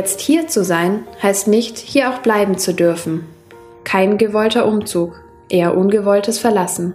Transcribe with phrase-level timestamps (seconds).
[0.00, 3.26] Jetzt hier zu sein, heißt nicht, hier auch bleiben zu dürfen.
[3.84, 6.94] Kein gewollter Umzug, eher ungewolltes Verlassen.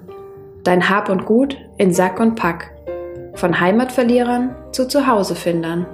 [0.64, 2.72] Dein Hab und Gut in Sack und Pack.
[3.36, 5.86] Von Heimatverlierern zu Zuhausefindern.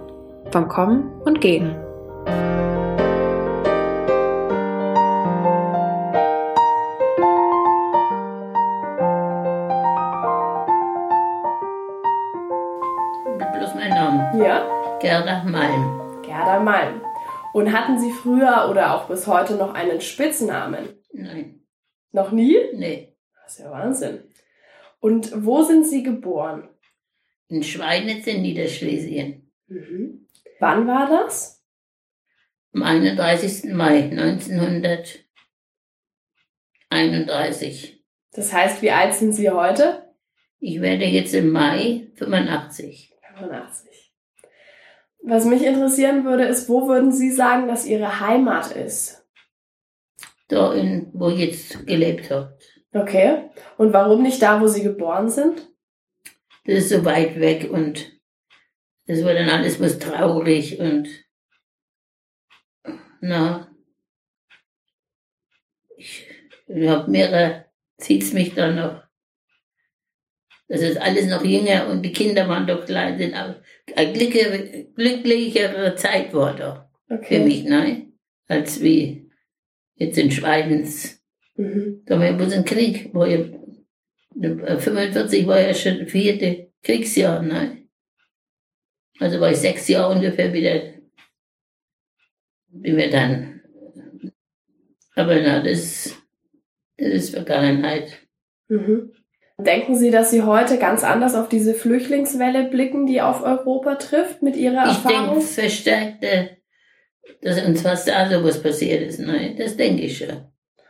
[0.51, 1.75] Vom Kommen und Gehen.
[13.57, 14.31] Bloß mein Name.
[14.41, 14.61] Ja,
[15.01, 15.41] Gerda.
[17.53, 20.89] Und hatten Sie früher oder auch bis heute noch einen Spitznamen?
[21.11, 21.65] Nein,
[22.11, 22.57] Noch nie?
[22.73, 23.15] nee.
[23.43, 24.23] Das ist ja Wahnsinn.
[24.99, 26.69] Und wo sind Sie geboren?
[27.49, 29.51] In Schweinitz in Niederschlesien.
[29.67, 30.27] Mhm.
[30.59, 31.61] Wann war das?
[32.73, 33.73] Am 31.
[33.73, 34.03] Mai
[36.91, 38.01] 1931.
[38.31, 40.13] Das heißt, wie alt sind Sie heute?
[40.59, 43.13] Ich werde jetzt im Mai 85.
[43.37, 43.90] 85.
[45.23, 49.25] Was mich interessieren würde, ist, wo würden Sie sagen, dass Ihre Heimat ist?
[50.47, 52.57] Da, in, wo ich jetzt gelebt habe.
[52.93, 53.49] Okay.
[53.77, 55.69] Und warum nicht da, wo Sie geboren sind?
[56.65, 58.11] Das ist so weit weg und
[59.07, 61.09] das war dann alles was traurig und
[63.19, 63.71] na,
[65.97, 66.27] ich,
[66.67, 67.65] ich habe mehrere,
[67.97, 69.03] zieht's mich dann noch.
[70.71, 73.55] Das ist alles noch jünger und die Kinder waren doch klein, sind auch
[73.93, 77.43] eine glücklichere, glücklichere Zeit war für Okay.
[77.43, 78.13] mich, nein,
[78.47, 79.29] als wie
[79.95, 81.21] jetzt in Schweidens.
[81.57, 82.03] Mhm.
[82.05, 83.39] Da war ja bloß ein Krieg, war ja,
[84.41, 87.89] äh, 45 war ja schon das vierte Kriegsjahr, nein.
[89.19, 90.93] Also war ich sechs Jahre ungefähr wieder,
[92.69, 93.59] wie wir dann,
[95.15, 96.15] aber na, das,
[96.95, 98.19] das ist Vergangenheit.
[98.69, 99.11] Mhm.
[99.63, 104.41] Denken Sie, dass Sie heute ganz anders auf diese Flüchtlingswelle blicken, die auf Europa trifft,
[104.41, 105.41] mit Ihrer Ich denke Erfahrung?
[105.41, 106.49] verstärkt, äh,
[107.41, 110.45] dass uns fast da so was passiert ist, nein, das denke ich schon.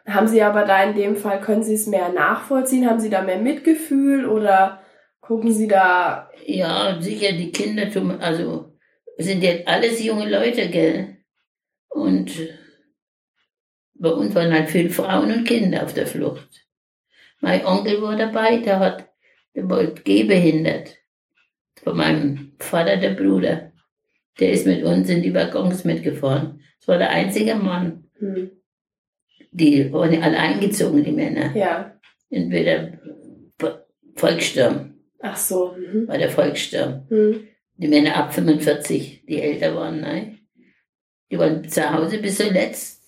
[0.08, 2.90] Haben Sie aber da in dem Fall, können Sie es mehr nachvollziehen?
[2.90, 4.82] Haben Sie da mehr Mitgefühl oder
[5.20, 8.74] gucken Sie da, Ja, sicher, die Kinder tun, also
[9.18, 11.18] sind jetzt alles junge Leute, gell?
[11.90, 12.32] Und
[13.94, 16.66] bei uns waren halt viele Frauen und Kinder auf der Flucht.
[17.42, 19.10] Mein Onkel war dabei, der hat,
[19.56, 20.98] der war gehbehindert.
[21.84, 23.72] Von meinem Vater, der Bruder.
[24.40, 26.62] Der ist mit uns in die Waggons mitgefahren.
[26.80, 28.06] Das war der einzige Mann.
[28.20, 28.52] hm,
[29.52, 31.56] Die waren alle eingezogen, die Männer.
[31.56, 31.96] ja,
[32.30, 33.00] Entweder
[34.16, 36.08] Volkssturm, ach so, mhm.
[36.08, 37.06] war der Volkssturm.
[37.10, 37.48] Hm.
[37.78, 40.40] Die Männer ab 45, die älter waren, nein.
[41.32, 43.01] Die waren zu Hause bis zuletzt.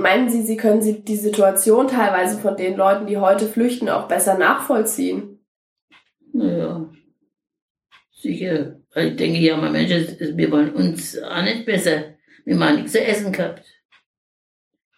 [0.00, 4.06] Meinen Sie, Sie können Sie die Situation teilweise von den Leuten, die heute flüchten, auch
[4.06, 5.40] besser nachvollziehen?
[6.32, 6.88] Naja,
[8.12, 8.80] sicher.
[8.94, 12.14] Ich denke, ja, mein Mensch, wir wollen uns auch nicht besser.
[12.44, 13.64] Wir haben nichts zu essen gehabt.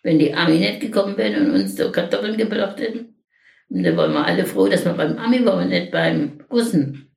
[0.03, 3.25] Wenn die Ami nicht gekommen wären und uns da Kartoffeln gebracht hätten,
[3.71, 7.17] und da waren wir alle froh, dass wir beim Ami waren und nicht beim Russen.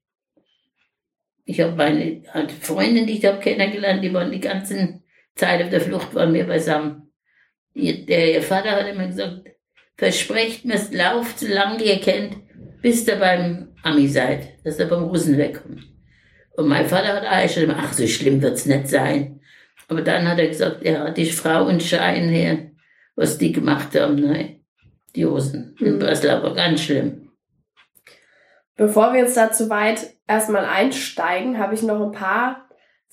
[1.44, 5.02] Ich habe meine eine Freundin, die ich habe kennengelernt, die waren die ganze
[5.36, 7.03] Zeit auf der Flucht, waren wir beisammen.
[7.74, 9.42] Ihr, der, ihr Vater hat immer gesagt,
[9.98, 12.38] versprecht mir, lauft so lange ihr kennt,
[12.82, 15.84] bis ihr beim Ami seid, dass ihr beim Russen wegkommt.
[16.56, 19.42] Und mein Vater hat auch schon immer, ach, so schlimm wird's nicht sein.
[19.88, 22.72] Aber dann hat er gesagt, ja, die Frauenschein her,
[23.16, 24.60] was die gemacht haben, ne?
[25.16, 25.76] Die Hosen.
[25.80, 26.00] In Mhm.
[26.00, 27.30] Breslau war ganz schlimm.
[28.76, 32.63] Bevor wir jetzt da zu weit erstmal einsteigen, habe ich noch ein paar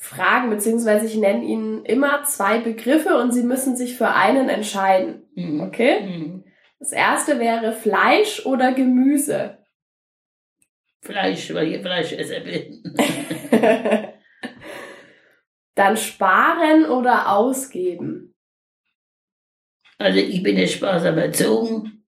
[0.02, 5.28] Fragen, beziehungsweise ich nenne Ihnen immer zwei Begriffe und Sie müssen sich für einen entscheiden.
[5.34, 5.60] Mhm.
[5.60, 6.00] Okay?
[6.00, 6.44] Mhm.
[6.78, 9.58] Das erste wäre Fleisch oder Gemüse.
[11.02, 12.82] Fleisch, weil ich Fleischesser bin.
[15.74, 18.34] Dann sparen oder ausgeben.
[19.98, 22.04] Also ich bin ja sparsam erzogen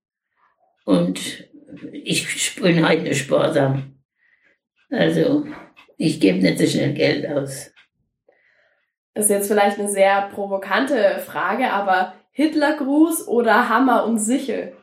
[0.87, 1.47] und
[1.93, 4.03] ich bin heute nur sparsam.
[4.91, 5.47] Also
[5.99, 7.72] ich gebe nicht so schnell Geld aus.
[9.15, 14.75] Das ist jetzt vielleicht eine sehr provokante Frage, aber Hitlergruß oder Hammer und Sichel?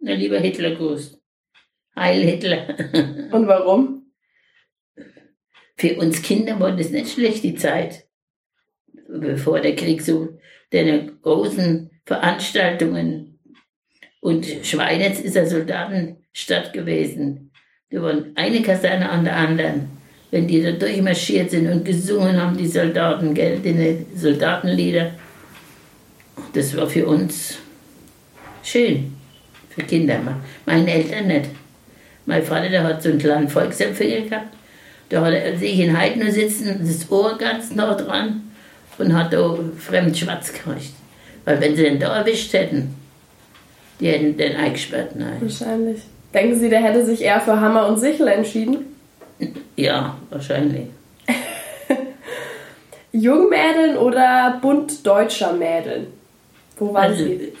[0.00, 1.20] Na lieber Hitlergruß.
[1.94, 2.68] Heil Hitler.
[3.32, 4.12] Und warum?
[5.76, 8.06] Für uns Kinder war das nicht schlecht, die Zeit.
[9.08, 10.38] Bevor der Krieg so,
[10.72, 13.38] den großen Veranstaltungen.
[14.20, 17.52] Und Schweinitz ist eine Soldatenstadt gewesen.
[17.90, 19.99] Da waren eine Kaserne an der anderen.
[20.30, 25.10] Wenn die da durchmarschiert sind und gesungen haben, die Soldaten, gell, die Soldatenlieder.
[26.52, 27.58] Das war für uns
[28.62, 29.12] schön.
[29.70, 30.18] Für Kinder.
[30.66, 31.50] Meine Eltern nicht.
[32.26, 34.54] Mein Vater, der hat so einen kleinen Volksempfänger gehabt.
[35.08, 38.42] Da hat er sich in Heidner sitzen, das Ohr ganz nah dran
[38.98, 40.92] und hat da Fremdschwarz gekriegt.
[41.44, 42.94] Weil wenn sie den da erwischt hätten,
[43.98, 45.16] die hätten den eingesperrt.
[45.16, 45.38] Nein.
[45.40, 46.02] Wahrscheinlich.
[46.32, 48.84] Denken Sie, der hätte sich eher für Hammer und Sichel entschieden?
[49.80, 50.88] Ja, wahrscheinlich.
[53.12, 56.08] Jungmädeln oder Bund deutscher Mädeln?
[56.76, 57.52] Wo waren Also, Sie?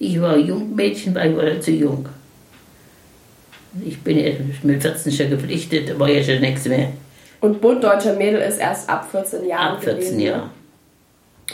[0.00, 2.08] ich war Jungmädchen, weil ich war zu jung.
[3.84, 4.32] Ich bin ja
[4.62, 6.90] mit 14 schon gepflichtet, da war ja schon nichts mehr.
[7.40, 10.20] Und Bund deutscher Mädel ist erst ab 14 Jahren Ab 14 gewesen.
[10.20, 10.50] Jahren.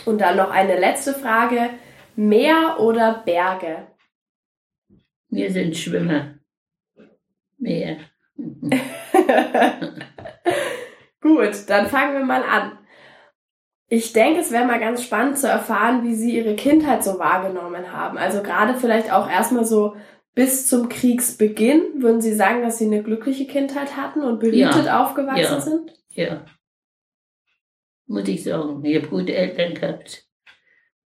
[0.06, 1.68] Und dann noch eine letzte Frage.
[2.16, 3.76] Meer oder Berge?
[5.28, 6.34] Wir sind Schwimmer.
[7.58, 7.96] Mehr.
[11.20, 12.78] Gut, dann fangen wir mal an.
[13.88, 17.92] Ich denke, es wäre mal ganz spannend zu erfahren, wie Sie Ihre Kindheit so wahrgenommen
[17.92, 18.18] haben.
[18.18, 19.96] Also gerade vielleicht auch erstmal so
[20.34, 22.02] bis zum Kriegsbeginn.
[22.02, 25.60] Würden Sie sagen, dass Sie eine glückliche Kindheit hatten und behütet aufgewachsen Ja.
[25.60, 25.92] sind?
[26.10, 26.44] Ja.
[28.06, 28.84] Muss ich sagen.
[28.84, 30.24] Ich habe gute Eltern gehabt.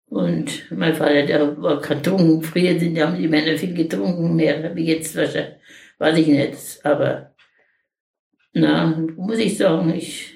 [0.09, 2.43] Und mein Vater, der war getrunken.
[2.43, 5.57] Früher sind, haben die Männer viel getrunken, mehr wie jetzt wahrscheinlich.
[5.99, 6.85] Weiß ich nicht.
[6.85, 7.35] Aber,
[8.59, 8.87] na,
[9.17, 10.35] muss ich sagen, ich,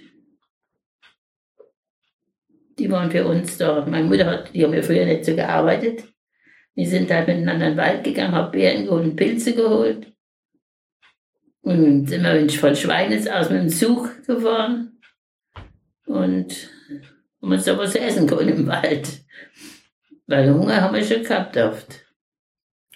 [2.78, 3.86] die waren für uns da.
[3.86, 6.04] Meine Mutter hat, die haben ja früher nicht so gearbeitet.
[6.74, 10.12] Wir sind halt miteinander in den Wald gegangen, haben Beeren geholt und Pilze geholt.
[11.62, 15.00] Und sind wir von Schweines aus mit dem Zug gefahren.
[16.04, 16.68] Und
[17.40, 19.08] haben uns da was essen können im Wald.
[20.26, 22.04] Weil Hunger haben wir schon gehabt oft.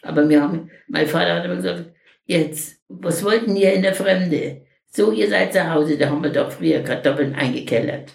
[0.03, 1.95] Aber wir haben, mein Vater hat immer gesagt,
[2.27, 4.67] jetzt, was wollten ihr in der Fremde?
[4.95, 8.13] So, ihr seid zu Hause, da haben wir doch früher Kartoffeln eingekellert.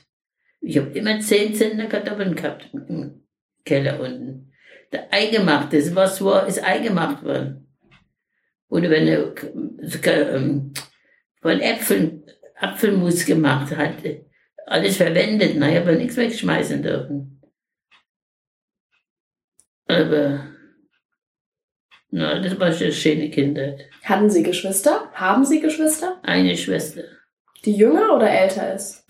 [0.61, 3.25] Ich habe immer zehn Zentner Kartoffeln gehabt im
[3.65, 4.53] Keller unten.
[4.93, 7.67] Der Eingemachte, was war, ist eingemacht worden.
[8.69, 9.35] Oder wenn er
[10.35, 10.73] ähm,
[11.41, 12.23] von Äpfeln
[12.55, 13.95] Apfelmus gemacht hat,
[14.65, 17.41] alles verwendet, na, ich habe nichts wegschmeißen dürfen.
[19.85, 20.47] Aber,
[22.11, 23.87] na, das war schon eine schöne Kindheit.
[24.03, 25.09] Hatten Sie Geschwister?
[25.13, 26.19] Haben Sie Geschwister?
[26.23, 27.03] Eine Schwester,
[27.65, 29.05] Die jünger oder älter ist?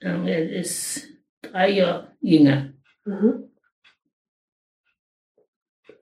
[0.00, 1.06] er ist
[1.42, 2.72] drei Jahre jünger.
[3.04, 3.50] Mhm.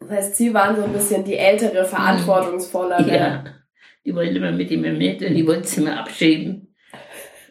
[0.01, 3.15] Das heißt, Sie waren so ein bisschen die ältere, verantwortungsvollere.
[3.15, 3.45] Ja,
[4.05, 6.75] die wollte immer mit ihm mit und die wollte sie mir abschieben.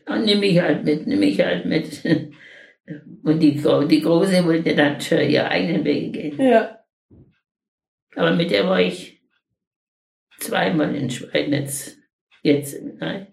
[0.07, 2.03] Und nimm mich halt mit, nimm mich halt mit.
[3.23, 6.41] Und die, die Große wollte dann schon ihre eigenen Wege gehen.
[6.41, 6.78] Ja.
[8.19, 9.21] Aber mit der war ich
[10.39, 11.95] zweimal in Schweidnitz.
[12.43, 13.27] Jetzt, nein,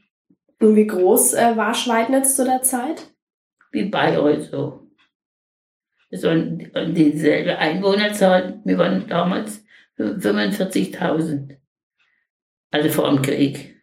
[0.60, 3.12] Und wie groß äh, war Schweidnitz zu der Zeit?
[3.72, 4.88] wie Bayreuth so.
[6.22, 8.62] Waren dieselbe Einwohnerzahl.
[8.64, 9.64] Wir waren damals
[9.98, 11.56] 45.000.
[12.70, 13.82] Also vor dem Krieg.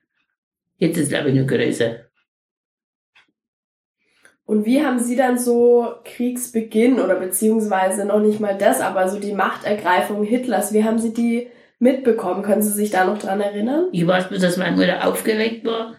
[0.78, 2.03] Jetzt ist es, glaube ich, nur größer.
[4.46, 9.20] Und wie haben Sie dann so Kriegsbeginn oder beziehungsweise noch nicht mal das, aber so
[9.20, 11.48] die Machtergreifung Hitlers, wie haben Sie die
[11.80, 12.44] mitbekommen?
[12.44, 13.88] Können Sie sich da noch dran erinnern?
[13.94, 15.96] Ich weiß bloß, dass meine Mutter aufgeweckt war.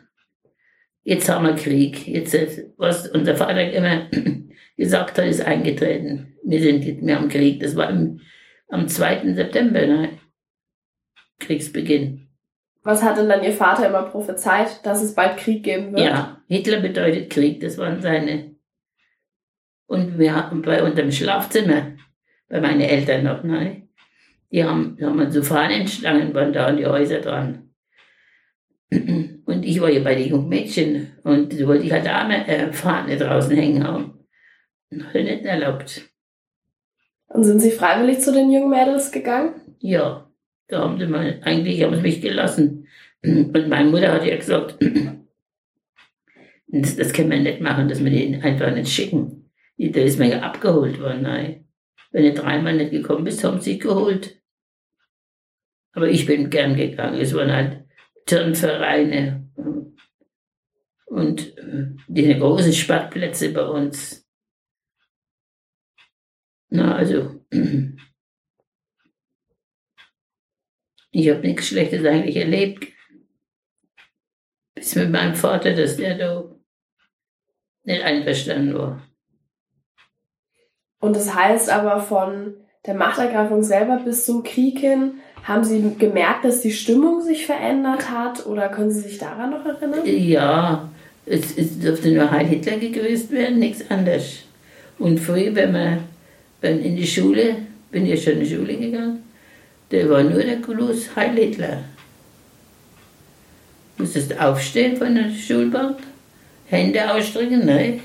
[1.03, 2.07] Jetzt haben wir Krieg.
[2.07, 4.09] Jetzt, ist- was unser Vater immer
[4.77, 6.37] gesagt hat, ist eingetreten.
[6.45, 7.61] Wir sind wir haben Krieg.
[7.61, 8.21] Das war im,
[8.69, 9.33] am 2.
[9.35, 10.11] September, ne?
[11.41, 12.24] Kriegsbeginn.
[12.85, 16.05] Was hat denn dann Ihr Vater immer prophezeit, dass es bald Krieg geben wird?
[16.05, 18.55] Ja, Hitler bedeutet Krieg, das waren seine.
[19.87, 21.93] Und wir hatten bei unserem Schlafzimmer,
[22.49, 23.89] bei meinen Eltern noch, ne?
[24.51, 27.71] Die haben, da haben wir so Fahnenstangen waren da an die Häuser dran.
[28.91, 32.73] Und ich war ja bei den jungen Mädchen und so wollte ich halt eine äh,
[32.73, 34.27] Fahne draußen hängen haben.
[34.91, 36.09] Er nicht erlaubt.
[37.29, 39.55] Und sind Sie freiwillig zu den jungen Mädels gegangen?
[39.81, 40.31] Ja,
[40.69, 42.87] da haben sie mal, eigentlich haben sie mich gelassen.
[43.23, 44.79] Und meine Mutter hat ja gesagt,
[46.69, 49.51] das, das können wir nicht machen, dass wir den einfach nicht schicken.
[49.79, 51.69] Da ist mir ja abgeholt worden, nein.
[52.13, 54.41] Wenn du dreimal nicht gekommen bist, haben sie dich geholt.
[55.93, 57.21] Aber ich bin gern gegangen.
[57.21, 57.85] Es waren halt
[58.27, 59.49] Turnvereine
[61.07, 64.29] und äh, die großen Sportplätze bei uns.
[66.71, 67.45] Na, also,
[71.15, 72.89] ich habe nichts Schlechtes eigentlich erlebt.
[74.75, 76.45] Bis mit meinem Vater, dass der da
[77.85, 79.03] nicht einverstanden war.
[81.01, 82.55] Und das heißt aber von
[82.87, 88.11] der Machtergreifung selber bis zum Krieg hin, haben Sie gemerkt, dass die Stimmung sich verändert
[88.11, 90.01] hat oder können Sie sich daran noch erinnern?
[90.05, 90.91] Ja,
[91.27, 94.45] es, es dürfte nur Heil Hitler gegrüßt werden, nichts anderes.
[94.99, 95.99] Und früher, wenn man
[96.61, 97.57] wenn in die Schule,
[97.91, 99.23] bin ja schon in die Schule gegangen,
[99.91, 101.85] der war nur der Gruß Heil Hitler.
[103.99, 105.99] Musstest aufstehen von der Schulbank,
[106.67, 108.01] Hände ausstrecken, ne?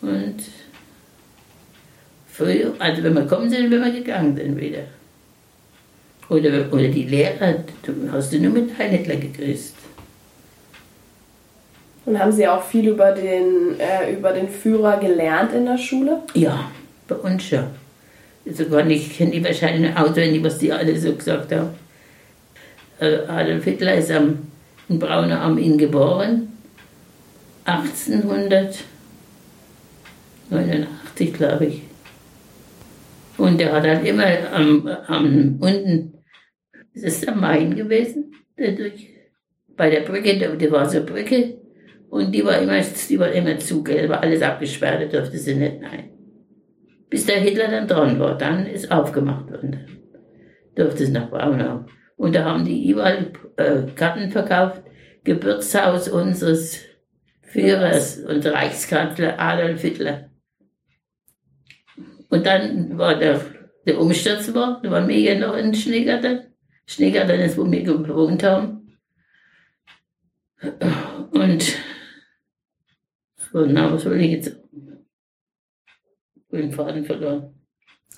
[0.00, 0.42] Und
[2.40, 4.84] Früher, also wenn wir gekommen sind, wenn wir gegangen sind wieder.
[6.30, 9.74] Oder, oder die Lehrer, du hast du nur mit Einhändler gekriegt.
[12.06, 16.22] Und haben Sie auch viel über den, äh, über den Führer gelernt in der Schule?
[16.32, 16.70] Ja,
[17.08, 17.66] bei uns schon.
[18.46, 21.70] Sogar nicht, kenne ich wahrscheinlich auswendig, was die alle so gesagt haben.
[22.98, 24.50] Äh, Adolf Hitler ist am,
[24.88, 26.48] in Braunau am Inn geboren,
[27.64, 28.82] 1889,
[31.32, 31.82] glaube ich.
[33.36, 36.14] Und er hat dann immer am, am unten,
[36.94, 39.08] das ist der Main gewesen, dadurch,
[39.76, 41.58] bei der Brücke, da, da war so eine Brücke,
[42.10, 45.54] und die war immer, die war immer zu, gell, war alles abgesperrt, da durfte sie
[45.54, 46.10] nicht rein.
[47.10, 49.84] Bis der Hitler dann dran war, dann ist aufgemacht worden.
[50.76, 51.84] Durfte es nach Braunau.
[52.16, 54.82] Und da haben die überall äh, Karten verkauft.
[55.24, 56.78] Geburtshaus unseres
[57.42, 60.30] Führers und Reichskanzler Adolf Hitler.
[62.28, 63.40] Und dann war der,
[63.86, 66.54] der Umsturz war, da war mega noch in Schneegarten.
[66.86, 68.96] Schneegarten ist, wo wir gewohnt haben.
[71.32, 71.76] Und
[73.52, 74.59] so, na, was will ich jetzt?
[76.52, 77.54] Den Faden verloren.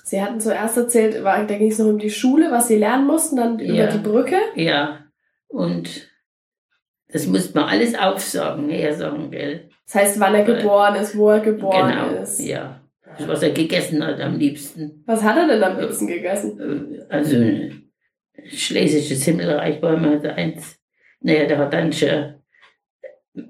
[0.03, 3.07] Sie hatten zuerst erzählt, war, da ging es noch um die Schule, was Sie lernen
[3.07, 3.83] mussten, dann Ja.
[3.85, 4.35] über die Brücke.
[4.55, 5.05] Ja,
[5.47, 6.09] und
[7.09, 9.69] das musste man alles aufsagen, hersagen, gell?
[9.85, 12.39] Das heißt, wann er geboren ist, wo er geboren genau, ist.
[12.39, 12.79] ja.
[13.27, 15.03] Was er gegessen hat am liebsten.
[15.05, 16.59] Was hat er denn am liebsten gegessen?
[16.99, 17.37] Äh, Also,
[18.47, 20.79] Schlesisches Himmelreich war immer so eins.
[21.21, 22.33] Naja, der hat dann schon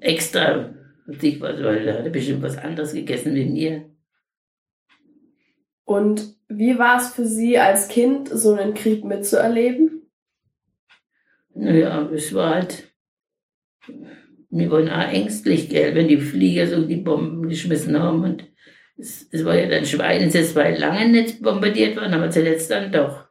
[0.02, 0.74] extra,
[1.08, 3.90] sich was, weil der hat bestimmt was anderes gegessen wie mir.
[5.86, 10.10] Und wie war es für Sie als Kind, so einen Krieg mitzuerleben?
[11.56, 12.92] Naja, es war halt,
[14.50, 18.24] wir waren auch ängstlich, gell, wenn die Flieger so die Bomben geschmissen haben.
[18.24, 18.46] Und
[18.98, 23.25] es, es war ja dann Schweinensitz, weil lange nicht bombardiert worden, aber zuletzt dann doch.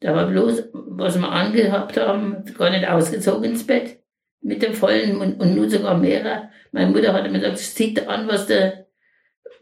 [0.00, 4.00] Da war bloß, was wir angehabt haben, gar nicht ausgezogen ins Bett.
[4.40, 6.50] Mit dem vollen und, und nur sogar mehrere.
[6.72, 8.81] Meine Mutter hat mir gesagt, zieht an, was der,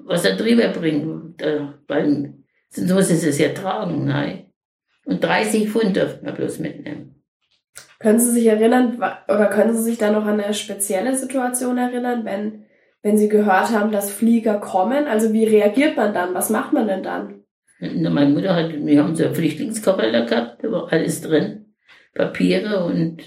[0.04, 1.40] was er drüber bringt.
[1.88, 2.34] Weil,
[2.68, 4.46] sonst muss es es ja tragen, nein.
[5.04, 7.22] Und 30 Pfund dürfte man bloß mitnehmen.
[7.98, 8.96] Können Sie sich erinnern,
[9.28, 12.64] oder können Sie sich da noch an eine spezielle Situation erinnern, wenn,
[13.02, 15.06] wenn Sie gehört haben, dass Flieger kommen?
[15.06, 16.34] Also wie reagiert man dann?
[16.34, 17.42] Was macht man denn dann?
[17.80, 21.74] Na, Meine Mutter hat, wir haben so einen Flüchtlingskoffer da gehabt, da war alles drin,
[22.14, 23.22] Papiere und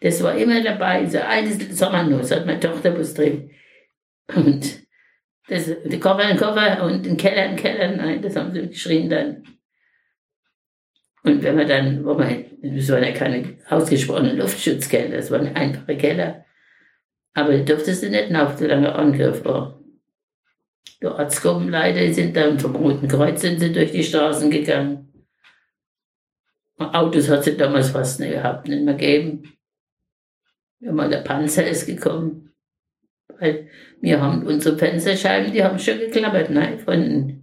[0.00, 1.06] das war immer dabei.
[1.06, 3.50] So eines Sommernuss hat meine Tochter was drin.
[4.34, 4.81] Und
[5.48, 9.10] das, der Koffer, ein Koffer und ein Keller, ein Keller, nein, das haben sie geschrien
[9.10, 9.42] dann.
[11.24, 15.96] Und wenn wir dann, wo man, das waren ja keine ausgesprochenen Luftschutzkeller, das waren einfache
[15.96, 16.44] Keller.
[17.34, 19.80] Aber da durftest du nicht nach, solange Angriff war.
[21.00, 25.12] Die Ortsgruppenleiter sind dann vom Roten Kreuz sind sie durch die Straßen gegangen.
[26.78, 29.56] Autos hat sie damals fast nicht gehabt, nicht mehr gegeben.
[30.80, 32.52] Ja, mal der Panzer ist gekommen.
[33.38, 33.68] Weil
[34.02, 37.42] wir haben unsere Fensterscheiben, die haben schon geklappert, ne, von,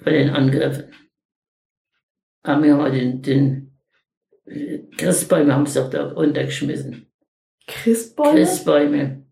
[0.00, 0.94] von den Angriffen.
[2.42, 7.10] Aber wir haben den, den Christbäume haben sie doch da runtergeschmissen.
[7.66, 8.36] Christbäume?
[8.36, 9.26] Christbäume.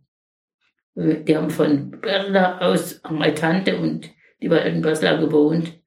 [0.97, 4.11] Die haben von Breslau aus, meine Tante und
[4.43, 5.81] die war in Breslau gewohnt,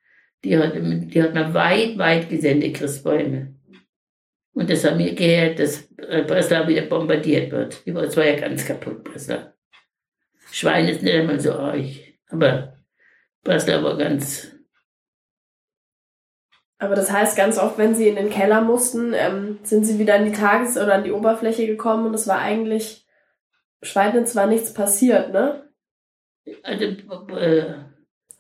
[0.45, 3.53] die hat, die hat mir weit, weit gesendet Christbäume.
[4.53, 7.85] Und das haben wir gehört, dass Breslau wieder bombardiert wird.
[7.85, 9.51] Die war zwar ja ganz kaputt, Breslau.
[10.51, 11.86] Schwein ist nicht einmal so arg,
[12.29, 12.77] aber
[13.43, 14.51] Breslau war ganz,
[16.77, 20.15] Aber das heißt, ganz oft, wenn Sie in den Keller mussten, ähm, sind Sie wieder
[20.15, 23.08] an die Tages- oder an die Oberfläche gekommen und es war eigentlich,
[23.84, 25.70] Schweidnitz war nichts passiert, ne?
[26.63, 26.86] also,
[27.36, 27.74] äh,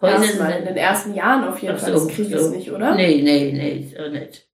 [0.01, 2.49] Erstmal, in den ersten Jahren auf jeden Fall so, des Krieges so.
[2.49, 2.95] nicht, oder?
[2.95, 4.47] Nee, nee, nee, auch nicht.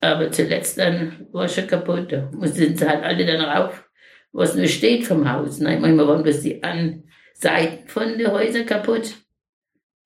[0.00, 2.12] Aber zuletzt dann war schon kaputt.
[2.12, 3.89] Da mussten sie halt alle dann rauf,
[4.32, 5.60] was nur steht vom Haus.
[5.60, 5.78] Ne?
[5.80, 9.16] Manchmal waren bloß die an Seiten von den Häusern kaputt.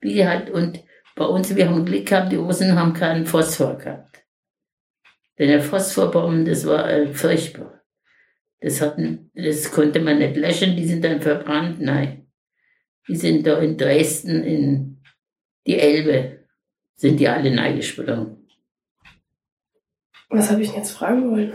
[0.01, 0.83] Wie halt, und
[1.17, 4.25] bei uns, wir haben Glück gehabt, die Russen haben keinen Phosphor gehabt.
[5.39, 7.83] Denn der Phosphorbomben, das war äh, furchtbar.
[8.61, 12.27] Das hatten, das konnte man nicht löschen, die sind dann verbrannt, nein.
[13.09, 15.03] Die sind da in Dresden in
[15.67, 16.47] die Elbe,
[16.95, 18.49] sind die alle neigesprungen.
[20.31, 21.53] Was habe ich denn jetzt fragen wollen?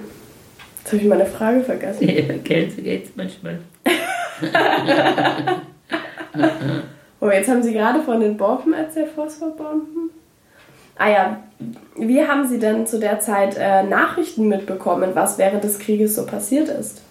[0.89, 2.09] Jetzt habe ich meine Frage vergessen.
[2.09, 3.59] Ja, gell, so geht's manchmal.
[7.21, 10.09] Oh, jetzt haben Sie gerade von den Bomben erzählt, Phosphorbomben.
[10.95, 11.43] Ah ja,
[11.97, 16.25] wie haben Sie denn zu der Zeit äh, Nachrichten mitbekommen, was während des Krieges so
[16.25, 17.01] passiert ist?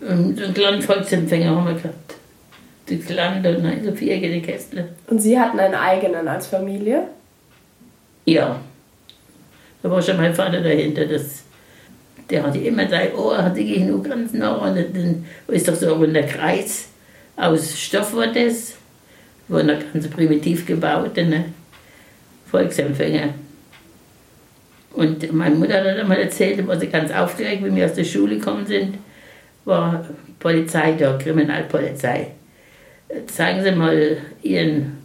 [0.00, 2.14] Und einen kleinen Volksempfänger haben wir gehabt.
[2.88, 4.88] die Kleine, nein, so viereckige Kästle.
[5.08, 7.02] Und Sie hatten einen eigenen als Familie?
[8.24, 8.56] Ja.
[9.82, 11.04] Da war schon mein Vater dahinter.
[11.04, 11.44] Das,
[12.30, 14.54] der hatte immer sein Ohr, hatte ich nur ganz nah.
[14.54, 16.88] Und dann ist doch so ein Kreis
[17.36, 18.76] aus Stoff war das.
[19.48, 21.46] War noch ganz primitiv gebaut, ne?
[22.46, 23.34] Volksempfänger.
[24.94, 28.36] Und meine Mutter hat einmal erzählt, war sie ganz aufgeregt, wenn wir aus der Schule
[28.36, 28.98] gekommen sind,
[29.64, 30.06] war
[30.38, 32.32] Polizei da, Kriminalpolizei.
[33.26, 34.98] Zeigen Sie mal Ihren,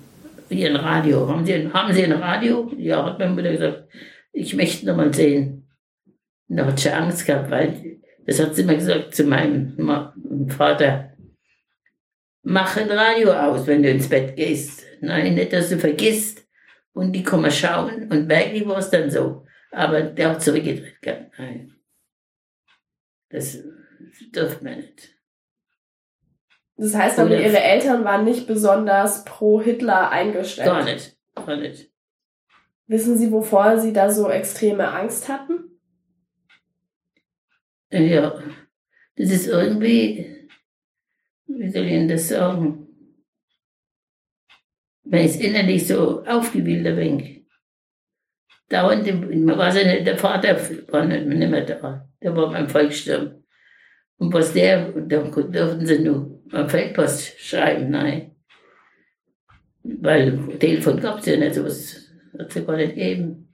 [0.49, 1.27] Ihren Radio.
[1.27, 2.71] Haben Sie, haben sie ein Radio?
[2.77, 3.83] Ja, hat meine Mutter gesagt,
[4.33, 5.66] ich möchte noch mal sehen.
[6.55, 11.13] Hat sie Angst gehabt, weil, das hat sie immer gesagt zu meinem Vater,
[12.43, 14.85] mach ein Radio aus, wenn du ins Bett gehst.
[15.01, 16.47] Nein, nicht, dass du vergisst
[16.93, 19.45] und die kommen schauen und wirklich war es dann so.
[19.71, 21.31] Aber der hat zurückgedreht gehabt.
[21.37, 21.75] Nein.
[23.29, 23.59] Das
[24.33, 25.13] dürfte man nicht.
[26.77, 30.67] Das heißt aber, Ihre Eltern waren nicht besonders pro Hitler eingestellt.
[30.67, 31.91] Gar nicht, gar nicht.
[32.85, 35.76] Wissen Sie, wovor Sie da so extreme Angst hatten?
[37.91, 38.43] Ja,
[39.15, 40.47] das ist irgendwie,
[41.47, 42.87] wie soll ich Ihnen das sagen?
[45.03, 47.47] Wenn ich innerlich so aufgewühlt bin.
[48.69, 49.07] Dauernd,
[49.45, 50.57] man weiß ja nicht, der Vater
[50.91, 52.09] war nicht, nicht mehr da.
[52.21, 53.43] Der war beim Volkssturm.
[54.17, 58.35] Und was der, da durften sie nur am Feldpost schreiben, nein.
[59.83, 63.46] Weil Telefon gab es ja nicht, sowas hat es ja gar nicht gegeben.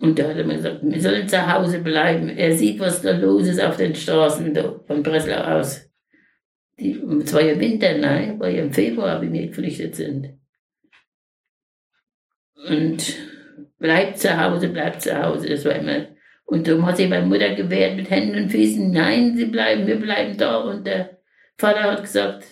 [0.00, 2.30] Und da hat er mir gesagt, wir sollen zu Hause bleiben.
[2.30, 5.90] Er sieht, was da los ist auf den Straßen von Breslau aus.
[6.78, 10.38] Die, es war ja Winter, nein, war ja im Februar, wie wir geflüchtet sind.
[12.68, 13.16] Und
[13.78, 16.06] bleibt zu Hause, bleibt zu Hause, das war immer
[16.50, 20.00] und darum hat sich meine Mutter gewehrt mit Händen und Füßen, nein, sie bleiben, wir
[20.00, 20.58] bleiben da.
[20.58, 21.18] Und der
[21.56, 22.44] Vater hat gesagt,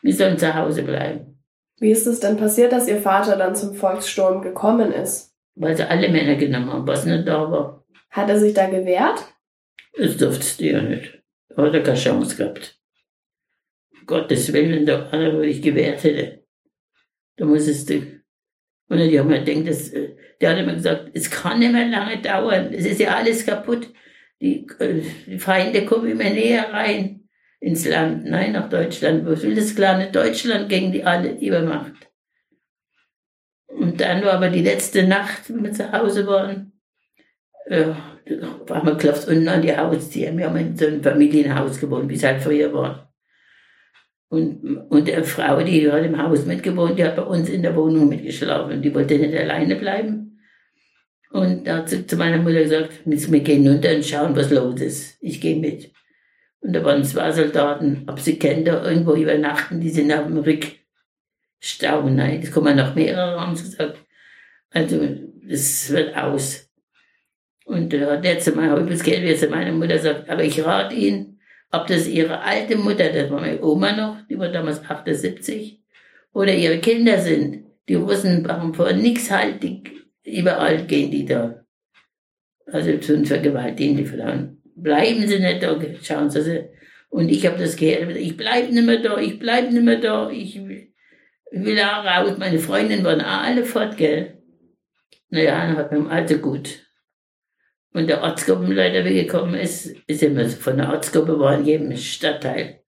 [0.00, 1.38] wir sollen zu Hause bleiben.
[1.78, 5.31] Wie ist es denn passiert, dass Ihr Vater dann zum Volkssturm gekommen ist?
[5.54, 7.84] Weil sie alle Männer genommen haben, was nicht da war.
[8.10, 9.24] Hat er sich da gewehrt?
[9.96, 11.22] Das durftest du ja nicht.
[11.48, 12.78] Da hat er keine Chance gehabt.
[13.92, 16.44] Um Gottes Willen, da wo ich gewehrt hätte.
[17.36, 18.22] Da musstest du
[18.92, 21.88] und die haben mir gedacht, das, äh, der hat immer gesagt, es kann nicht mehr
[21.88, 23.88] lange dauern, es ist ja alles kaputt.
[24.38, 27.26] Die, äh, die Feinde kommen immer näher rein
[27.58, 29.24] ins Land, nein, nach Deutschland.
[29.24, 31.94] Was will das kleine Deutschland gegen die alle Übermacht?
[33.78, 36.72] Und dann war aber die letzte Nacht, wenn wir zu Hause waren,
[37.66, 37.86] äh,
[38.66, 40.36] war man klopft unten an die Haustür.
[40.36, 43.12] Wir haben in so einem Familienhaus gewohnt, wie es halt früher war.
[44.28, 47.76] Und, und eine Frau, die hat im Haus mitgewohnt, die hat bei uns in der
[47.76, 48.80] Wohnung mitgeschlafen.
[48.80, 50.40] Die wollte nicht alleine bleiben.
[51.30, 54.80] Und da hat sie zu meiner Mutter gesagt, wir gehen runter und schauen, was los
[54.80, 55.18] ist.
[55.20, 55.90] Ich gehe mit.
[56.60, 60.38] Und da waren zwei Soldaten, ob sie kennen, da irgendwo übernachten, die sind auf dem
[61.62, 62.08] Rückstau.
[62.08, 63.98] Nein, das kommen noch mehrere, haben sie gesagt.
[64.70, 65.00] Also,
[65.48, 66.68] das wird aus.
[67.64, 71.40] Und da hat der zu meiner, wie zu meiner Mutter gesagt, aber ich rate Ihnen,
[71.70, 75.80] ob das ihre alte Mutter, das war meine Oma noch, die war damals 78,
[76.34, 77.64] oder ihre Kinder sind.
[77.88, 79.82] Die Russen machen vor nichts halt, die,
[80.24, 81.64] überall gehen die da.
[82.66, 84.62] Also zu vergewaltigen die Frauen.
[84.74, 86.68] Bleiben sie nicht da, schauen sie.
[87.10, 90.30] Und ich habe das gehört, ich bleibe nicht mehr da, ich bleibe nicht mehr da,
[90.30, 90.60] ich
[91.52, 92.38] will auch raus.
[92.38, 94.42] Meine Freundinnen waren auch alle fort, gell.
[95.28, 96.86] Naja, dann hat man also gut.
[97.92, 102.82] Und der Ortsgruppenleiter, wie gekommen ist, ist immer von der Ortsgruppe war in jedem Stadtteil.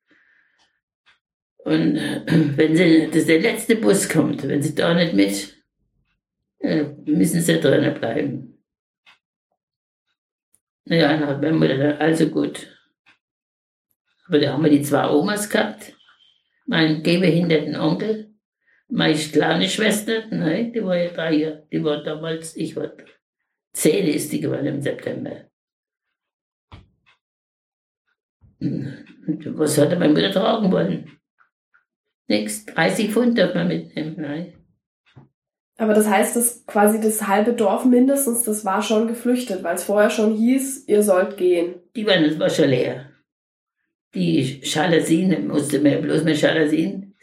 [1.59, 2.23] Und äh,
[2.57, 5.55] wenn sie, dass der letzte Bus kommt, wenn sie da nicht mit,
[6.61, 8.63] äh, müssen sie drinnen bleiben.
[10.87, 12.69] Naja, dann hat meine Mutter dann also gut.
[14.27, 15.95] Aber da haben wir die zwei Omas gehabt.
[16.67, 18.34] Mein gehbehinderten Onkel,
[18.95, 22.93] meine kleine Schwester, nein, die war ja drei Jahre, die war damals, ich war
[23.73, 25.51] Zehn ist die geworden im September.
[28.61, 31.11] Was hat er meine Mutter tragen wollen?
[32.29, 32.67] Nix.
[32.67, 34.15] 30 Pfund darf man mitnehmen.
[34.17, 34.55] Nein.
[35.77, 39.83] Aber das heißt, dass quasi das halbe Dorf mindestens, das war schon geflüchtet, weil es
[39.83, 41.81] vorher schon hieß, ihr sollt gehen.
[41.97, 43.11] Die waren, das war schon leer.
[44.15, 47.17] Die Jalousie, musste man bloß mehr Jalousien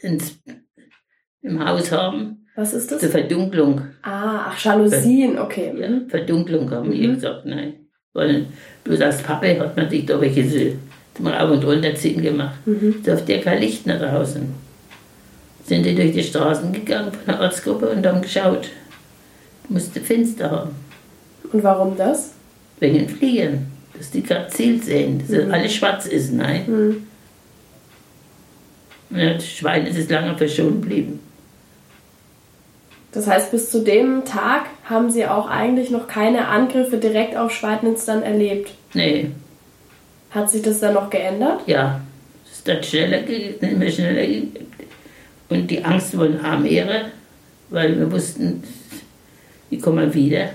[1.42, 2.46] im Haus haben.
[2.54, 3.00] Was ist das?
[3.00, 3.80] Zur Verdunklung.
[4.02, 5.72] Ah, ach, Jalousien, okay.
[5.76, 6.92] Ja, Verdunklung haben mhm.
[6.92, 7.74] wir gesagt, nein.
[8.12, 8.46] Weil
[8.84, 10.76] bloß als Pappe hat man sich da welche
[11.14, 12.66] zum Rauf- und Runterziehen gemacht.
[12.66, 12.96] Mhm.
[13.04, 14.42] Da auf der kein Licht nach draußen.
[15.64, 18.68] Sind die durch die Straßen gegangen von der Ortsgruppe und haben geschaut.
[19.68, 20.70] Musste Fenster haben.
[21.52, 22.32] Und warum das?
[22.80, 23.66] Wegen den Fliegern.
[23.96, 25.52] Dass die gerade Ziel sehen, dass mhm.
[25.52, 26.64] alles schwarz ist, nein.
[26.66, 27.06] Mhm.
[29.16, 31.20] Ja, das Schwein ist lange verschont geblieben.
[33.12, 37.52] Das heißt, bis zu dem Tag haben Sie auch eigentlich noch keine Angriffe direkt auf
[37.52, 38.70] Schweidnitz dann erlebt.
[38.94, 39.30] Nee,
[40.30, 41.60] Hat sich das dann noch geändert?
[41.66, 42.00] ja,
[42.46, 44.46] es ist dann schneller, ge- immer schneller ge-
[45.50, 47.06] Und die Angst wurde auch mehr,
[47.68, 48.62] weil wir wussten,
[49.70, 50.50] die kommen wieder.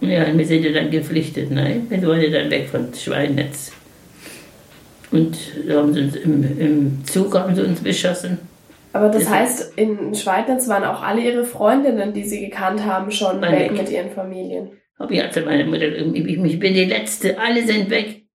[0.00, 3.72] Ja, und wir sind ja dann geflüchtet, nein, wir waren ja dann weg von Schweinetz.
[5.10, 5.36] Und
[5.68, 8.38] da haben sie uns im, im Zug haben sie uns beschossen.
[8.92, 13.40] Aber das heißt, in Schweidnitz waren auch alle Ihre Freundinnen, die Sie gekannt haben, schon
[13.40, 13.72] weg weg.
[13.72, 14.78] mit ihren Familien.
[14.98, 18.26] Aber ich hatte meine Mutter, ich bin die Letzte, alle sind weg.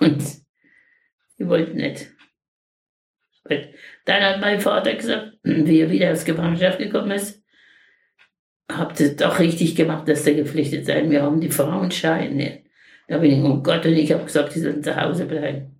[0.00, 0.22] Und
[1.38, 2.08] die wollten nicht.
[4.04, 7.42] Dann hat mein Vater gesagt, wie er wieder aus Gefangenschaft gekommen ist,
[8.70, 11.10] habt ihr doch richtig gemacht, dass ihr geflüchtet seid.
[11.10, 12.62] Wir haben die Frauenscheine.
[13.08, 15.79] Da bin ich, oh Gott, und ich habe gesagt, die sollen zu Hause bleiben.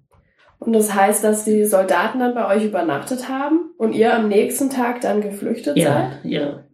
[0.60, 4.68] Und das heißt, dass die Soldaten dann bei euch übernachtet haben und ihr am nächsten
[4.68, 6.30] Tag dann geflüchtet Ja, seid?
[6.30, 6.64] ja,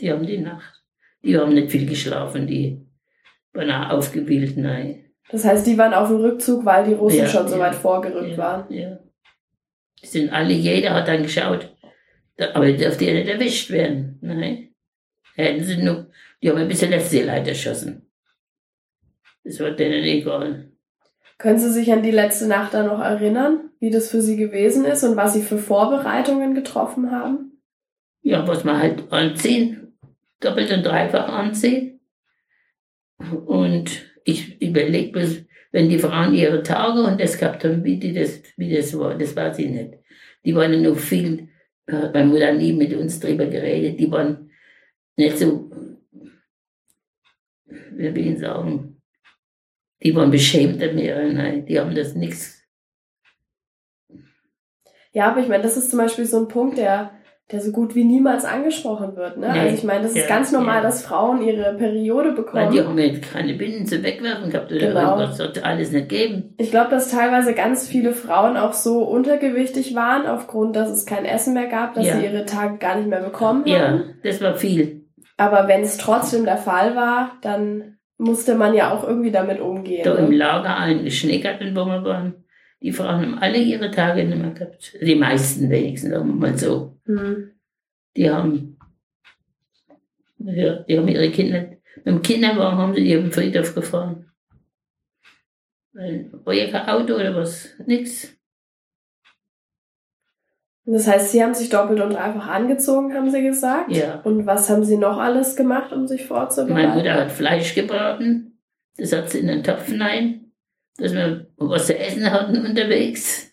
[0.00, 0.82] die haben die Nacht.
[1.22, 2.84] Die haben nicht viel geschlafen, die
[3.52, 5.04] waren auch aufgewühlt, nein.
[5.30, 7.76] Das heißt, die waren auf dem Rückzug, weil die Russen Ja, schon so ja, weit
[7.76, 8.72] vorgerückt ja, waren.
[8.72, 8.98] Ja.
[10.02, 11.72] Die sind alle, jeder hat dann geschaut,
[12.52, 14.18] aber die dürfte ja nicht erwischt werden.
[14.22, 14.74] Nein.
[15.36, 16.10] Hätten sie nur,
[16.42, 18.10] die haben ein bisschen das Seeleid erschossen.
[19.44, 20.72] Das war denen egal.
[21.38, 24.84] Können Sie sich an die letzte Nacht dann noch erinnern, wie das für Sie gewesen
[24.84, 27.60] ist und was Sie für Vorbereitungen getroffen haben?
[28.22, 29.98] Ja, was man halt anziehen,
[30.40, 32.00] doppelt und dreifach anziehen.
[33.46, 38.40] Und ich überlege wenn die Frauen ihre Tage und das gehabt haben, wie, die das,
[38.56, 39.94] wie das war, das weiß ich nicht.
[40.42, 41.48] Die waren noch viel,
[41.86, 44.50] äh, meine Mutter nie mit uns drüber geredet, die waren
[45.16, 45.70] nicht so,
[47.66, 48.95] wie will ich sagen,
[50.02, 52.62] die waren beschämter mehr, nein, die haben das nichts.
[55.12, 57.12] Ja, aber ich meine, das ist zum Beispiel so ein Punkt, der,
[57.50, 59.38] der so gut wie niemals angesprochen wird.
[59.38, 59.50] Ne?
[59.50, 59.58] Nee.
[59.60, 60.82] Also ich meine, das ist Ja, ganz normal, ja.
[60.82, 62.70] dass Frauen ihre Periode Weil bekommen.
[62.72, 65.00] die haben ja keine Binden zu wegwerfen gehabt oder Genau.
[65.16, 66.54] irgendwas, sollte alles nicht geben.
[66.58, 71.24] Ich glaube, dass teilweise ganz viele Frauen auch so untergewichtig waren, aufgrund, dass es kein
[71.24, 72.18] Essen mehr gab, dass Ja.
[72.18, 73.70] sie ihre Tage gar nicht mehr bekommen haben.
[73.70, 75.06] Ja, das war viel.
[75.38, 80.04] Aber wenn es trotzdem der Fall war, dann musste man ja auch irgendwie damit umgehen.
[80.04, 80.36] Da im Ne?
[80.36, 82.44] Lager einen Schneegarten, wo wir waren,
[82.80, 84.96] die Frauen haben alle ihre Tage nicht mehr gehabt.
[85.00, 86.98] Die meisten wenigstens, sagen wir mal so.
[87.06, 87.50] Hm.
[88.16, 88.78] Die haben,
[90.38, 94.30] ja, die haben ihre Kinder, mit dem Kinderwagen haben sie die auf den Friedhof gefahren.
[95.92, 98.36] Weil, war ja kein Auto oder was, nix.
[100.88, 103.90] Das heißt, sie haben sich doppelt und dreifach angezogen, haben sie gesagt.
[103.90, 104.20] Ja.
[104.22, 106.74] Und was haben sie noch alles gemacht, um sich vorzubereiten?
[106.74, 108.60] Meine Mutter hat Fleisch gebraten,
[108.96, 110.52] das hat sie in den Topf hinein,
[110.96, 113.50] dass wir was zu essen hatten unterwegs.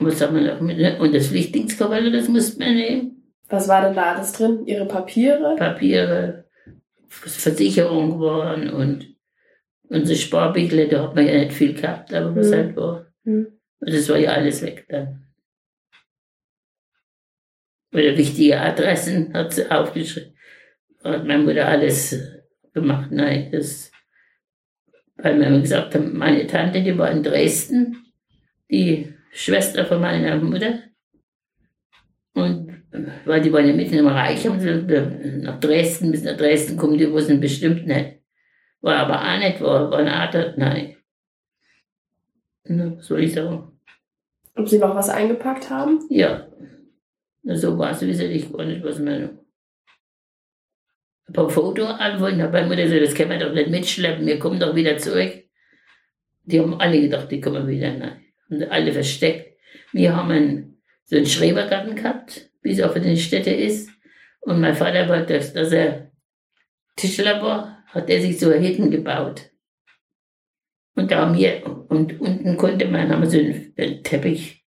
[0.00, 3.32] Was haben wir noch mit, und das Flüchtlingskabelle, das mussten wir nehmen.
[3.48, 4.66] Was war denn da alles drin?
[4.66, 5.54] Ihre Papiere?
[5.54, 6.46] Papiere,
[7.08, 9.14] Versicherung waren und
[9.88, 12.54] unsere Sparbüchle, da hat man ja nicht viel gehabt, aber was Hm.
[12.54, 13.06] halt war.
[13.24, 13.46] Hm.
[13.78, 15.23] Und das war ja alles weg dann.
[17.94, 20.34] Oder wichtige Adressen hat sie aufgeschrieben.
[21.04, 22.20] Hat meine Mutter alles
[22.72, 23.12] gemacht.
[23.12, 23.92] Nein, das,
[25.16, 28.04] weil wir gesagt haben, meine Tante, die war in Dresden,
[28.68, 30.80] die Schwester von meiner Mutter.
[32.34, 32.82] Und
[33.24, 36.98] weil die waren ja mitten im Reich, haben sie nach Dresden, bis nach Dresden kommen,
[36.98, 38.18] die wussten bestimmt nicht.
[38.80, 40.96] War aber auch nicht, war, war eine Art, nein.
[42.64, 43.70] Na, soll ich sagen?
[44.56, 46.00] Ob sie noch was eingepackt haben?
[46.08, 46.48] Ja.
[47.44, 49.38] So war es wesentlich gar nicht, was man.
[51.26, 54.60] Ein paar Fotoantworten hat meine Mutter gesagt, das können wir doch nicht mitschleppen, wir kommen
[54.60, 55.44] doch wieder zurück.
[56.44, 58.20] Die haben alle gedacht, die kommen wieder, nein.
[58.50, 59.58] Und alle versteckt.
[59.92, 63.90] Wir haben einen, so einen Schrebergarten gehabt, wie es auf den Städte ist.
[64.40, 66.12] Und mein Vater wollte, dass, dass er
[66.96, 69.50] Tischler war, hat er sich so Hütten gebaut.
[70.94, 74.63] Und da haben wir, und unten konnte man, haben wir so einen, einen Teppich,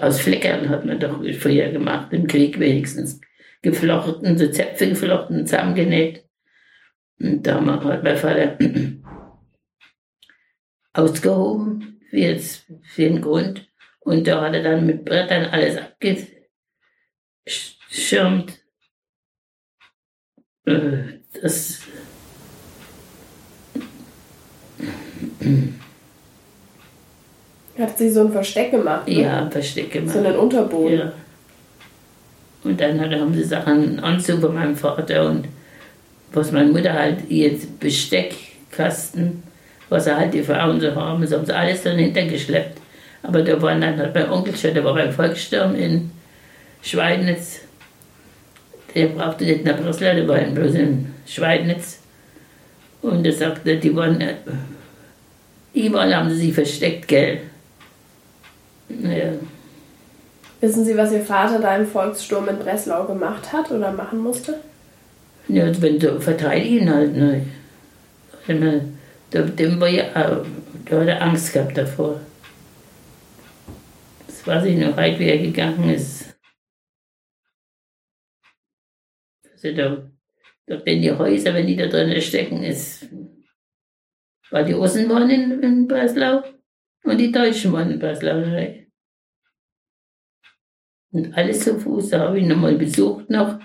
[0.00, 3.20] aus Fleckern hat man doch früher gemacht, im Krieg wenigstens.
[3.62, 6.26] Geflochten, so Zäpfe geflochten, zusammengenäht.
[7.18, 8.58] Und da hat mein Vater
[10.94, 13.70] ausgehoben, für, jetzt, für den Grund.
[14.00, 16.40] Und da hat er dann mit Brettern alles abgeschirmt.
[20.64, 21.82] Äh, Das.
[27.80, 29.08] Hat sie so ein Versteck gemacht?
[29.08, 29.22] Ne?
[29.22, 30.12] Ja, Versteck gemacht.
[30.14, 30.98] So einen Unterboden.
[30.98, 31.12] Ja.
[32.62, 35.46] Und dann hat- haben sie Sachen, Anzug von meinem Vater und
[36.32, 39.42] was meine Mutter halt, jetzt Besteckkasten
[39.88, 41.20] was halt die Frauen so haben.
[41.22, 42.78] Das haben sie alles dann hintergeschleppt.
[43.24, 46.10] Aber da waren dann halt mein Onkel schon, der war beim Volkssturm in
[46.80, 47.60] Schweidnitz.
[48.94, 51.98] Der brauchte nicht nach Breslau, der war bloß in Schweidnitz.
[53.02, 54.34] Und er sagte, die waren, äh,
[55.74, 57.40] überall haben sie sich versteckt, gell.
[59.02, 59.32] Ja.
[60.60, 64.60] Wissen Sie, was Ihr Vater da im Volkssturm in Breslau gemacht hat oder machen musste?
[65.48, 67.46] Ja, wenn du verteidigen halt, ne.
[68.46, 70.42] Dem war ja,
[70.90, 72.20] der hat Angst gehabt davor.
[74.26, 76.34] Das weiß ich noch weit, wie er gegangen ist.
[79.52, 80.10] Also da,
[80.66, 83.06] da in die Häuser, wenn die da drin stecken, ist.
[84.50, 86.42] Weil die Russen waren in, in Breslau
[87.04, 88.40] und die Deutschen waren in Breslau.
[88.40, 88.79] Ne?
[91.12, 93.58] Und alles zu Fuß, da habe ich nochmal besucht noch.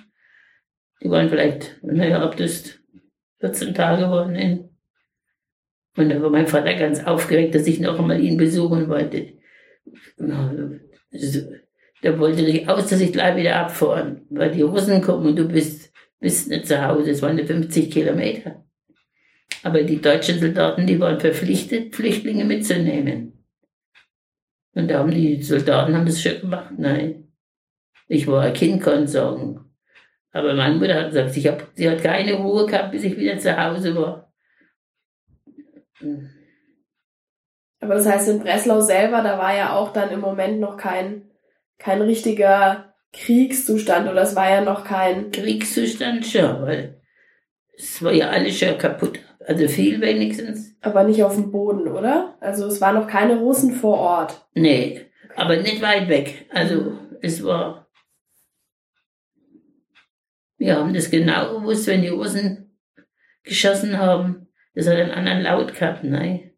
[1.02, 2.80] Die waren vielleicht, naja, ob das
[3.40, 4.36] 14 Tage waren.
[4.36, 4.70] In.
[5.98, 9.34] Und da war mein Vater ganz aufgeregt, dass ich noch einmal ihn besuchen wollte.
[10.18, 15.48] Da wollte ich aus, dass ich gleich wieder abfahren, weil die Russen kommen und du
[15.48, 17.12] bist, bist nicht zu Hause.
[17.12, 18.66] Es waren 50 Kilometer.
[19.64, 23.46] Aber die deutschen Soldaten, die waren verpflichtet, Flüchtlinge mitzunehmen.
[24.74, 26.74] Und da haben die Soldaten haben das schon gemacht.
[26.78, 27.25] Nein.
[28.08, 29.66] Ich war ein Kind, kann sagen.
[30.32, 33.38] Aber meine Mutter hat gesagt, ich hab, sie hat keine Ruhe gehabt, bis ich wieder
[33.38, 34.34] zu Hause war.
[37.80, 41.32] Aber das heißt, in Breslau selber, da war ja auch dann im Moment noch kein,
[41.78, 45.32] kein richtiger Kriegszustand oder es war ja noch kein.
[45.32, 47.02] Kriegszustand schon, weil
[47.78, 49.20] es war ja alles schon kaputt.
[49.48, 50.76] Also viel wenigstens.
[50.82, 52.36] Aber nicht auf dem Boden, oder?
[52.40, 54.48] Also es waren noch keine Russen vor Ort.
[54.54, 55.02] Nee,
[55.36, 56.50] aber nicht weit weg.
[56.52, 57.85] Also es war
[60.66, 62.76] wir haben das genau gewusst, wenn die Russen
[63.44, 64.48] geschossen haben.
[64.74, 66.52] Das hat einen anderen Laut gehabt, nein.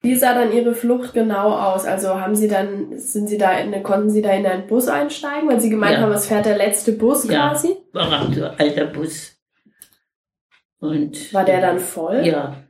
[0.00, 1.84] Wie sah dann Ihre Flucht genau aus?
[1.84, 5.48] Also haben Sie dann, sind Sie da in, konnten Sie da in einen Bus einsteigen,
[5.48, 6.00] weil Sie gemeint ja.
[6.00, 7.76] haben, es fährt der letzte Bus ja, quasi?
[7.92, 9.36] war ein so alter Bus.
[10.80, 12.26] Und, war der dann voll?
[12.26, 12.64] Ja.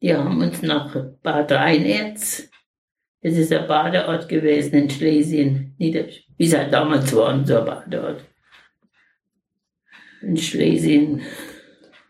[0.00, 2.48] Die haben uns nach Bad Rheinerz,
[3.20, 5.94] das ist der Badeort gewesen in Schlesien, wie
[6.38, 8.24] es halt damals war, unser Badeort
[10.22, 11.22] in Schlesien.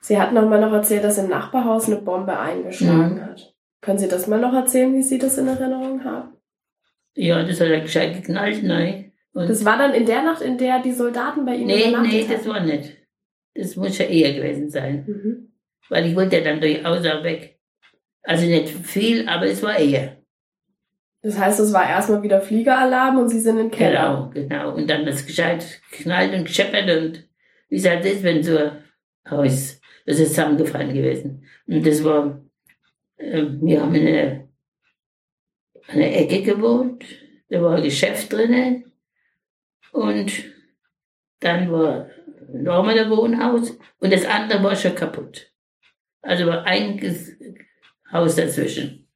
[0.01, 3.23] Sie hatten noch mal noch erzählt, dass im Nachbarhaus eine Bombe eingeschlagen mhm.
[3.23, 3.55] hat.
[3.81, 6.35] Können Sie das mal noch erzählen, wie Sie das in Erinnerung haben?
[7.15, 9.13] Ja, das hat er gescheit geknallt, nein.
[9.33, 12.27] Und das war dann in der Nacht, in der die Soldaten bei Ihnen Nee, nee,
[12.29, 12.97] das war nicht.
[13.55, 15.05] Das muss ja eher gewesen sein.
[15.07, 15.53] Mhm.
[15.89, 17.59] Weil ich wollte ja dann durchaus auch weg.
[18.23, 20.19] Also nicht viel, aber es war eher.
[21.23, 24.31] Das heißt, es war erstmal wieder Fliegeralarm und Sie sind in Keller.
[24.33, 24.75] Genau, genau.
[24.75, 27.28] Und dann das gescheit geknallt und gescheppert und
[27.69, 28.85] wie halt ist, wenn so ein
[29.29, 31.47] Haus, das ist zusammengefallen gewesen.
[31.67, 32.43] Und das war,
[33.17, 34.49] äh, wir haben in einer,
[35.89, 37.05] einer Ecke gewohnt,
[37.49, 38.93] da war ein Geschäft drinnen
[39.93, 40.33] und
[41.41, 42.11] dann war
[42.53, 45.53] nochmal ein Wohnhaus und das andere war schon kaputt.
[46.23, 47.01] Also war ein
[48.13, 49.09] Haus dazwischen.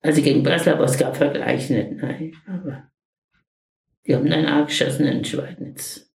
[0.00, 2.36] Also gegen Breslau war es gar Vergleich nicht, nein.
[2.46, 2.90] Aber
[4.06, 6.07] die haben dann auch geschossen in Schweidnitz.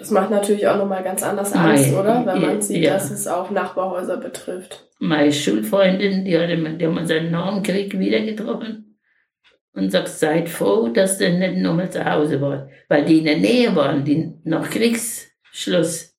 [0.00, 2.24] Das macht natürlich auch nochmal ganz anders Angst, Mei, oder?
[2.24, 2.94] Wenn man sieht, ja.
[2.94, 4.88] dass es auch Nachbarhäuser betrifft.
[4.98, 8.98] Meine Schulfreundin, die, hatte, die haben uns einen Normkrieg wieder getroffen
[9.74, 12.70] und sagt, seid froh, dass ihr nicht nochmal zu Hause wart.
[12.88, 16.16] Weil die in der Nähe waren, die nach Kriegsschluss,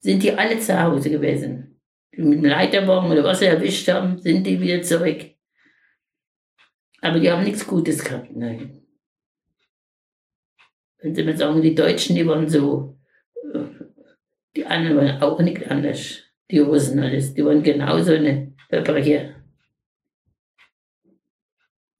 [0.00, 1.80] sind die alle zu Hause gewesen.
[2.16, 5.24] Die mit dem Leiterwagen oder was sie erwischt haben, sind die wieder zurück.
[7.00, 8.82] Aber die haben nichts Gutes gehabt, nein.
[10.98, 12.98] Wenn Sie mir sagen, die Deutschen, die waren so
[14.56, 16.22] die anderen waren auch nicht anders.
[16.50, 17.34] Die Russen alles.
[17.34, 19.34] Die waren genauso eine Verbrecher.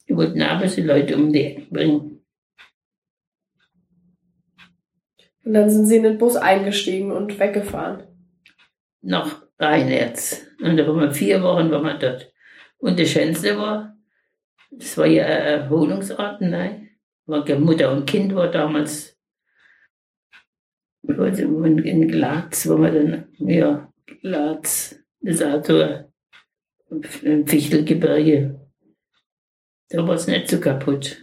[0.08, 2.24] Die wollten aber die Leute um die Ecke bringen.
[5.44, 8.04] Und dann sind sie in den Bus eingestiegen und weggefahren.
[9.02, 10.46] Nach Rheinerz.
[10.62, 12.32] Und da waren wir vier Wochen waren wir dort.
[12.78, 13.96] Und das Schönste war,
[14.70, 16.90] das war ja ein Erholungsort, nein.
[17.26, 19.13] Mutter und Kind war damals
[21.06, 23.88] in Glatz, wo man dann, ja,
[24.20, 26.04] Glatz, das Auto
[27.22, 28.60] im Fichtelgebirge.
[29.90, 31.18] Da war es nicht so kaputt.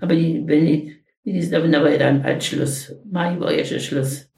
[0.00, 0.92] Aber die, wenn ich,
[1.24, 2.94] die sind aber dann bald Schluss.
[3.10, 4.28] Mai war ja schon Schluss.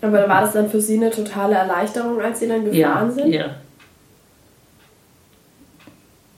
[0.00, 3.32] Aber war das dann für Sie eine totale Erleichterung, als Sie dann gefahren ja, sind?
[3.32, 3.60] Ja.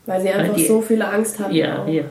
[0.06, 1.54] Weil Sie einfach die, so viel Angst hatten.
[1.54, 1.88] Ja, auch.
[1.88, 2.04] ja.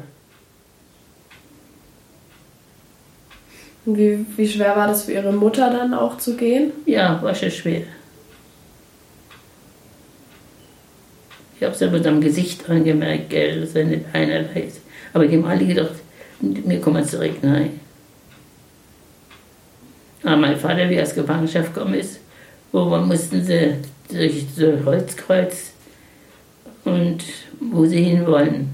[3.90, 6.74] Wie, wie schwer war das für Ihre Mutter dann auch zu gehen?
[6.86, 7.84] Ja, war schon schwer.
[11.56, 14.82] Ich habe es aber am Gesicht angemerkt, gell, dass er nicht einer weiß.
[15.14, 15.94] Aber die habe alle gedacht,
[16.42, 17.80] mir kommen zurück, nein.
[20.24, 22.20] Aber mein Vater, wie er aus Gefangenschaft gekommen ist,
[22.74, 23.76] wo wir mussten sie
[24.10, 25.72] durch das Holzkreuz
[26.84, 27.24] und
[27.62, 28.68] wo sie hinwollen.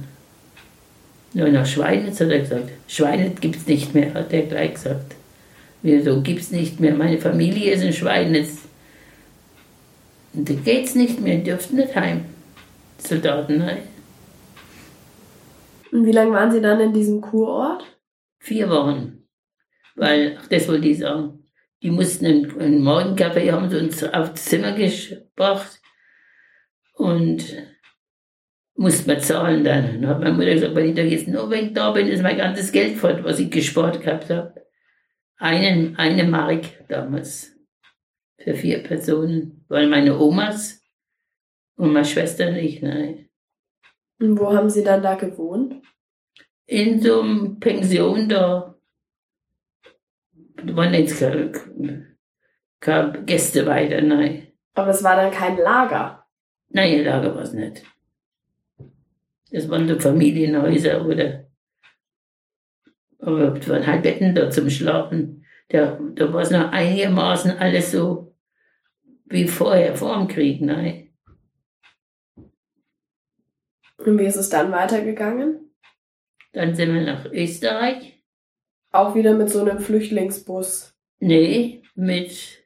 [1.34, 2.69] Nur nach Schweinitz hat er gesagt.
[2.88, 5.15] Schweinitz gibt es nicht mehr, hat er gleich gesagt.
[5.82, 6.93] Wieso gibt es nicht mehr?
[6.93, 8.60] Meine Familie ist in Schweinitz.
[10.34, 12.26] Und da geht's nicht mehr, dürften nicht heim.
[12.98, 13.80] Soldaten, nein.
[15.91, 17.84] Und wie lange waren Sie dann in diesem Kurort?
[18.39, 19.28] Vier Wochen.
[19.96, 21.43] Weil, ach, das wollte ich sagen.
[21.84, 25.82] Die mussten einen, einen Morgenkaffee haben sie uns aufs Zimmer gebracht
[26.93, 27.43] und
[28.75, 30.01] musste man zahlen dann.
[30.01, 32.38] Dann hat meine Mutter gesagt, wenn ich da jetzt nur wegen da bin, ist mein
[32.38, 34.53] ganzes Geld fort, was ich gespart gehabt habe.
[35.38, 37.51] Einen, eine Mark damals.
[38.38, 39.65] Für vier Personen.
[39.67, 40.81] Weil meine Omas
[41.75, 43.29] und meine Schwester nicht, nein.
[44.19, 45.81] Und wo haben Sie dann da gewohnt?
[46.65, 48.75] In so einem Pension da.
[50.55, 52.17] Da waren jetzt keine,
[52.79, 54.47] keine Gäste weiter, nein.
[54.73, 56.25] Aber es war dann kein Lager.
[56.69, 57.83] Nein, Lager war es nicht.
[59.53, 61.47] Das waren so Familienhäuser oder.
[63.19, 65.45] Aber es waren halt Betten da zum Schlafen.
[65.69, 68.35] Da, da war es noch einigermaßen alles so
[69.25, 71.13] wie vorher, vor dem Krieg, nein.
[73.97, 75.71] Und wie ist es dann weitergegangen?
[76.51, 78.23] Dann sind wir nach Österreich.
[78.91, 80.95] Auch wieder mit so einem Flüchtlingsbus.
[81.19, 82.65] Nee, mit,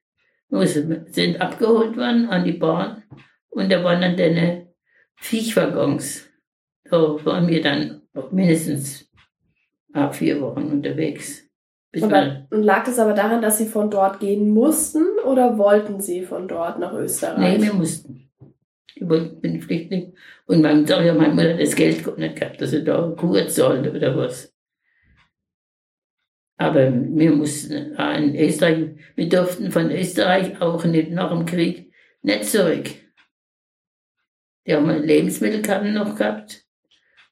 [0.49, 3.03] wir sind abgeholt worden an die Bahn
[3.49, 4.73] und da waren dann deine
[5.17, 6.26] Viechwaggons.
[6.89, 9.09] Da waren wir dann mindestens
[9.93, 11.43] ab vier Wochen unterwegs.
[12.01, 16.23] Aber, und lag es aber daran, dass Sie von dort gehen mussten oder wollten Sie
[16.23, 17.57] von dort nach Österreich?
[17.57, 18.29] nee, wir mussten.
[18.93, 20.13] Ich bin Flüchtling.
[20.45, 23.47] Und mein, sag ja, meine Mutter hat das Geld nicht gehabt, dass sie da Kur
[23.47, 24.53] zahlt oder was.
[26.57, 32.45] Aber wir mussten in Österreich, wir durften von Österreich auch nicht nach dem Krieg nicht
[32.45, 32.89] zurück.
[34.65, 36.66] Die haben Lebensmittelkarten noch gehabt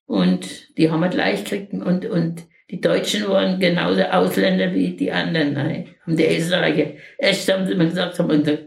[0.05, 5.11] und die haben wir gleich gekriegt und, und die Deutschen waren genauso Ausländer wie die
[5.11, 6.93] anderen, nein, haben die Österreicher.
[7.17, 8.65] Erst haben sie mir gesagt, haben gesagt,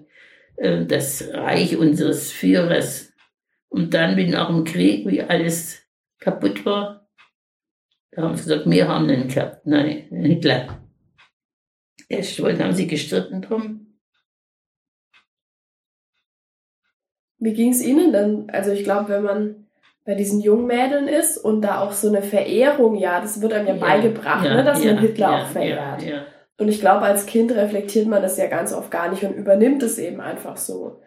[0.56, 3.12] äh, das Reich unseres Führers.
[3.68, 5.86] Und dann, wie nach dem Krieg, wie alles
[6.18, 7.08] kaputt war,
[8.12, 9.66] da haben sie gesagt, wir haben den gehabt.
[9.66, 10.82] Nein, Hitler.
[12.08, 13.98] Erst wollten, haben sie gestritten drum.
[17.38, 18.50] Wie ging es Ihnen denn?
[18.50, 19.67] Also ich glaube, wenn man
[20.08, 23.66] bei diesen jungen Mädeln ist und da auch so eine Verehrung, ja, das wird einem
[23.66, 26.02] ja, beigebracht, ja, ne, dass man ja, Hitler ja, auch verehrt.
[26.02, 26.22] Ja, ja.
[26.56, 29.82] Und ich glaube, als Kind reflektiert man das ja ganz oft gar nicht und übernimmt
[29.82, 31.02] es eben einfach so.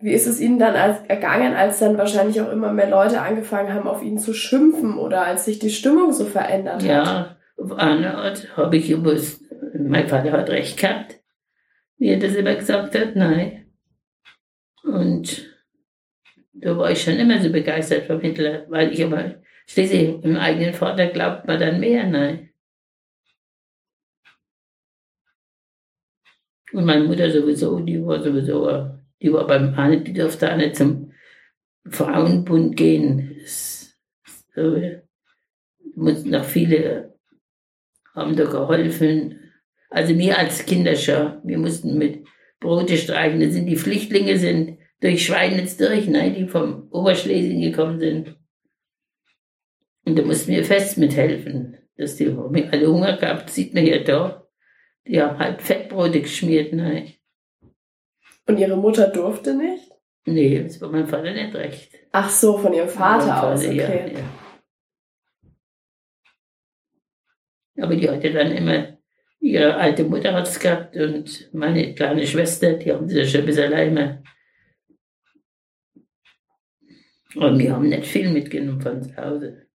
[0.00, 3.72] Wie ist es Ihnen dann als, ergangen, als dann wahrscheinlich auch immer mehr Leute angefangen
[3.72, 6.82] haben, auf ihn zu schimpfen oder als sich die Stimmung so verändert hat?
[6.82, 7.36] Ja,
[8.56, 9.44] habe ich gewusst,
[9.78, 11.20] mein Vater hat recht gehabt,
[11.98, 13.66] wie er das immer gesagt hat, nein.
[14.82, 15.49] Und
[16.60, 20.74] da war ich schon immer so begeistert vom Hitler, weil ich aber schließlich im eigenen
[20.74, 22.50] Vater glaubt man dann mehr, nein.
[26.72, 30.76] Und meine Mutter sowieso, die war sowieso, die war beim Ahne, die durfte auch nicht
[30.76, 31.12] zum
[31.88, 33.36] Frauenbund gehen.
[34.54, 34.80] So,
[35.96, 37.18] mussten noch viele
[38.14, 39.52] haben da geholfen.
[39.88, 42.24] Also mir als Kinder schon, wir mussten mit
[42.60, 43.40] Brote streichen.
[43.40, 48.36] Das sind die Flüchtlinge sind durch Schweinitz durch, nein, die vom Oberschlesien gekommen sind.
[50.04, 51.76] Und da mussten wir fest mithelfen.
[51.96, 54.46] Dass die alle Hunger gehabt, sieht man hier da.
[55.06, 57.12] Die haben halt Fettbrote geschmiert, nein.
[58.46, 59.90] Und Ihre Mutter durfte nicht?
[60.26, 61.92] Nee, das war mein Vater nicht recht.
[62.12, 64.14] Ach so, von Ihrem Vater Mein aus, ja, okay.
[64.14, 64.20] ja.
[67.84, 68.98] Aber die hatte dann immer,
[69.40, 73.40] ihre alte Mutter hat es gehabt und meine kleine Schwester, die haben sie ja schon
[73.40, 74.22] ein bisschen alleine.
[77.36, 79.66] Und wir haben nicht viel mitgenommen von zu Hause.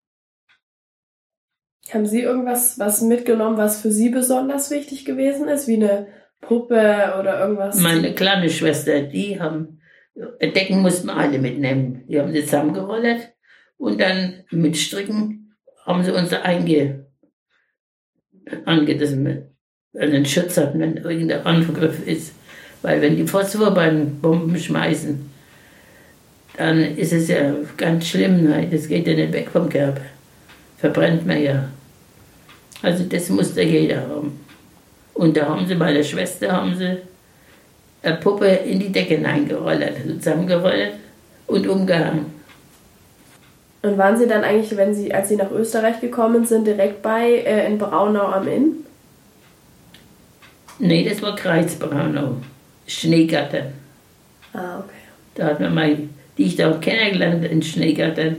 [1.93, 5.69] Haben Sie irgendwas was mitgenommen, was für Sie besonders wichtig gewesen ist?
[5.69, 6.07] Wie eine
[6.41, 7.81] Puppe oder irgendwas?
[7.81, 9.81] Meine kleine Schwester, die haben,
[10.41, 12.05] Decken mussten wir alle mitnehmen.
[12.09, 13.35] Die haben sie zusammengerollt
[13.77, 17.07] und dann mit Stricken haben sie uns einge,
[18.65, 19.51] angedessen,
[19.97, 22.35] einen Schutz hatten, wenn irgendein Angriff ist.
[22.83, 25.31] Weil wenn die Phosphorbomben schmeißen,
[26.57, 28.45] dann ist es ja ganz schlimm.
[28.45, 28.69] Ne?
[28.71, 30.03] Das geht ja nicht weg vom Körper.
[30.79, 31.69] Verbrennt man ja.
[32.83, 34.41] Also das musste jeder haben.
[35.15, 36.99] Und da haben sie bei der Schwester haben sie
[38.03, 40.93] eine Puppe in die Decke hineingerollt, zusammengerollt
[41.47, 42.27] und umgehangen.
[43.83, 47.31] Und waren Sie dann eigentlich, wenn Sie, als Sie nach Österreich gekommen sind, direkt bei
[47.31, 48.77] äh, in Braunau am Inn?
[50.79, 52.37] Nee, das war Kreis Braunau.
[52.87, 53.73] Schneegattern.
[54.55, 54.95] Ah, okay.
[55.35, 55.99] Da hat man mal,
[56.37, 58.37] die ich da auch kennengelernt in Schneegattern,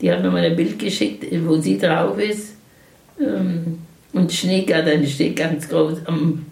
[0.00, 2.56] die hat mir mal ein Bild geschickt, wo sie drauf ist.
[3.20, 3.78] Ähm,
[4.12, 6.46] Und Schneegattern steht ganz groß am,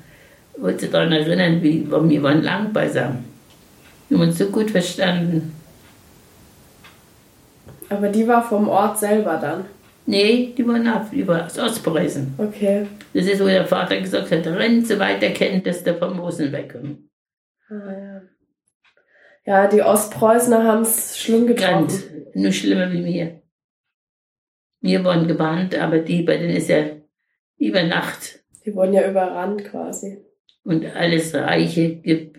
[0.58, 3.24] wollte sich daran erinnern, wie wir waren lang beisammen.
[4.08, 5.52] Wir haben uns so gut verstanden.
[7.88, 9.64] Aber die war vom Ort selber dann.
[10.06, 12.34] Nee, die waren ab, die war aus Ostpreußen.
[12.38, 12.86] Okay.
[13.14, 16.18] Das ist, wo der Vater gesagt hat, renn so weit er kennt, dass der vom
[16.18, 16.98] Russen wegkommt.
[17.68, 18.20] Ah, ja.
[19.46, 21.86] Ja, die Ostpreußner haben es schlimm getroffen.
[21.86, 23.42] Ganz, nur schlimmer wie mir.
[24.80, 26.84] Wir waren gebannt, aber die, bei denen ist ja
[27.56, 30.24] über Nacht Die wurden ja überrannt quasi.
[30.64, 32.32] und alles reiche Ge-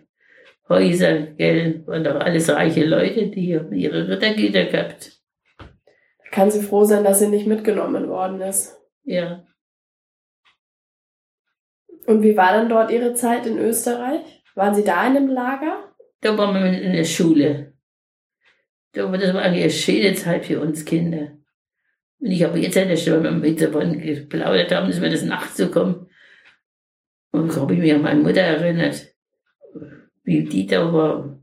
[0.70, 5.14] Häuser, gell, waren doch alles reiche Leute, die haben ihre Rittergüter gehabt.
[5.58, 8.78] Da kann sie froh sein, dass sie nicht mitgenommen worden ist.
[9.06, 9.46] Ja,
[12.06, 14.22] Und wie war dann dort Ihre Zeit in Österreich?
[14.56, 15.87] Waren Sie da in einem Lager?
[16.22, 17.74] Da waren wir in der Schule.
[18.94, 21.38] Da war das war eigentlich eine schöne Zeit für uns Kinder.
[22.20, 25.58] Und ich habe jetzt an der Stelle mit davon geplaudert haben, dass wir das nachts
[25.58, 26.10] so kommen.
[27.32, 29.14] Und habe ich mich an meine Mutter erinnert,
[30.24, 31.40] wie die da war.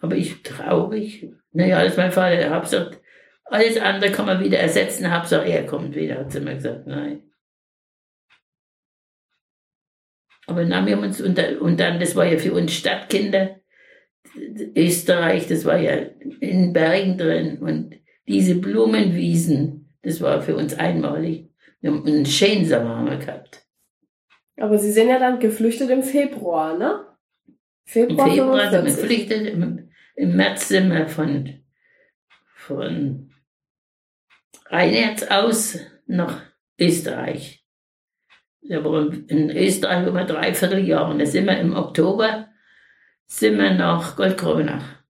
[0.00, 1.30] Aber ich traurig.
[1.52, 3.00] Naja, als mein Vater, hat gesagt,
[3.44, 7.22] alles andere kann man wieder ersetzen, Hauptsache er kommt wieder, hat sie mir gesagt, nein.
[10.46, 13.61] Aber dann wir haben uns, und dann, und dann, das war ja für uns Stadtkinder,
[14.74, 15.92] Österreich, das war ja
[16.40, 17.94] in Bergen drin und
[18.26, 21.50] diese Blumenwiesen, das war für uns einmalig.
[21.80, 23.66] Wir haben einen schönen Sommer haben wir gehabt.
[24.56, 27.06] Aber Sie sind ja dann geflüchtet im Februar, ne?
[27.46, 27.54] Im
[27.84, 28.96] Februar, Februar sind wir 45.
[28.96, 31.62] geflüchtet, im, im März sind wir von,
[32.54, 33.30] von
[34.66, 36.42] Rheinerz aus nach
[36.78, 37.66] Österreich.
[38.62, 42.48] In Österreich über dreiviertel Jahr und da sind wir im Oktober
[43.38, 45.02] sind wir nach Goldkronach.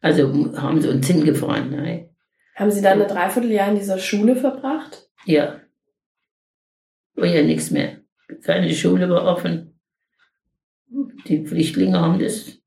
[0.00, 1.70] Also haben sie uns hingefahren.
[1.70, 2.10] Ne?
[2.56, 5.08] Haben Sie dann ein Dreivierteljahr in dieser Schule verbracht?
[5.24, 5.60] Ja.
[7.14, 8.00] War ja nichts mehr.
[8.42, 9.80] Keine Schule war offen.
[11.26, 12.58] Die Flüchtlinge haben das.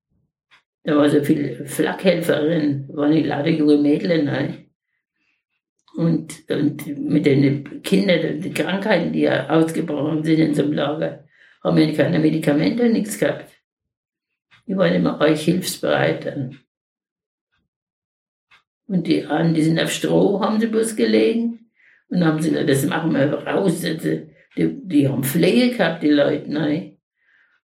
[0.84, 4.26] Da war so viel Flakhelferin, waren die lauter junge Mädchen.
[4.26, 4.66] Ne?
[5.96, 11.24] Und, und mit den Kindern, die Krankheiten, die ja ausgebrochen sind in so einem Lager,
[11.64, 13.50] haben wir keine Medikamente, nichts gehabt.
[14.68, 16.36] Die waren immer euch hilfsbereit.
[18.88, 21.72] Und die anderen, die sind auf Stroh, haben sie bloß gelegen.
[22.10, 23.82] Und haben sie gesagt, das machen wir raus.
[23.82, 26.52] Die, die, die haben Pflege gehabt, die Leute.
[26.52, 26.98] Ne?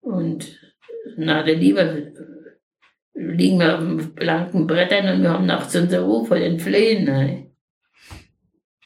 [0.00, 0.60] Und
[1.16, 2.12] na, der lieber
[3.14, 7.04] liegen wir auf den blanken Brettern und wir haben nachts unser Ruf vor den Pflegen.
[7.04, 7.52] Ne?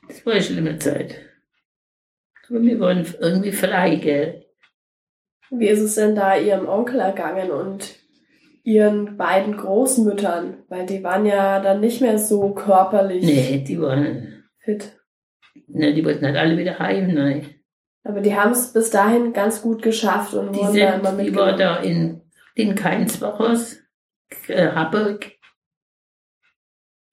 [0.07, 1.17] Das war eine schlimme Zeit.
[2.49, 4.48] Aber wir waren irgendwie frei, gell?
[5.51, 7.97] Wie ist es denn da Ihrem Onkel ergangen und
[8.65, 10.65] Ihren beiden Großmüttern?
[10.69, 14.97] Weil die waren ja dann nicht mehr so körperlich Nee, die waren, fit.
[15.69, 17.43] ne, die wollten halt alle wieder heim, ne?
[18.05, 21.27] Aber die haben es bis dahin ganz gut geschafft und Die, wurden da immer sind,
[21.27, 21.59] die war mitgenommen.
[21.59, 22.21] da in,
[22.55, 23.79] in Keinsbachhaus,
[24.49, 25.33] äh, Hamburg.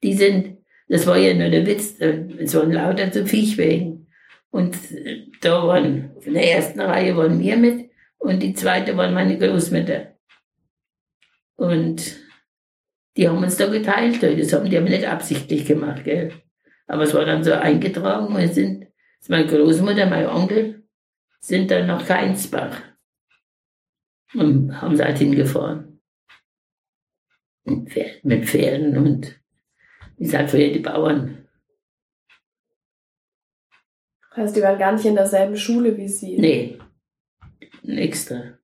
[0.03, 0.57] Die sind,
[0.87, 4.07] das war ja nur der Witz, äh, es waren lauter zu Viechwegen.
[4.51, 7.84] Und äh, da waren, in der ersten Reihe waren wir mit
[8.25, 10.17] und die zweite waren meine Großmütter.
[11.57, 12.17] Und
[13.15, 16.33] die haben uns da geteilt, das haben die aber nicht absichtlich gemacht, gell.
[16.87, 18.87] Aber es war dann so eingetragen und sind,
[19.27, 20.87] meine Großmutter, mein Onkel,
[21.39, 22.81] sind dann nach Keinsbach.
[24.33, 26.01] Und haben sie halt hingefahren.
[27.63, 29.39] Mit Pferden, mit Pferden und
[30.17, 31.47] wie gesagt, früher die Bauern.
[34.35, 36.37] heißt, die waren gar nicht in derselben Schule wie Sie.
[36.37, 36.79] Nee,
[37.83, 38.57] ein extra.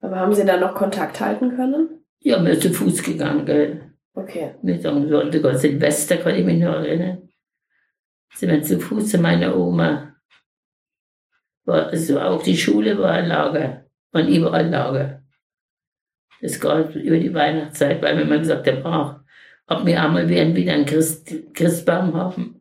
[0.00, 2.04] Aber haben Sie da noch Kontakt halten können?
[2.20, 3.94] Ja, wir sind zu Fuß gegangen, gell.
[4.14, 4.54] Okay.
[4.80, 7.28] So, sogar Silvester kann ich mich noch erinnern.
[8.34, 10.14] Sind wir zu Fuß zu meiner Oma.
[11.64, 13.86] War, also auch die Schule war ein Lager.
[14.12, 15.22] Waren überall Lager.
[16.40, 19.20] Das gab über die Weihnachtszeit, weil wir mal gesagt haben, ach,
[19.66, 22.60] ob wir einmal werden wieder einen Christ, Christbaum haben.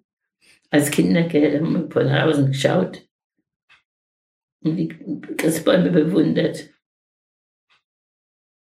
[0.70, 3.02] Als Kinder, gell, haben wir von draußen geschaut.
[4.64, 4.90] Und die
[5.38, 6.70] Christbäume bewundert.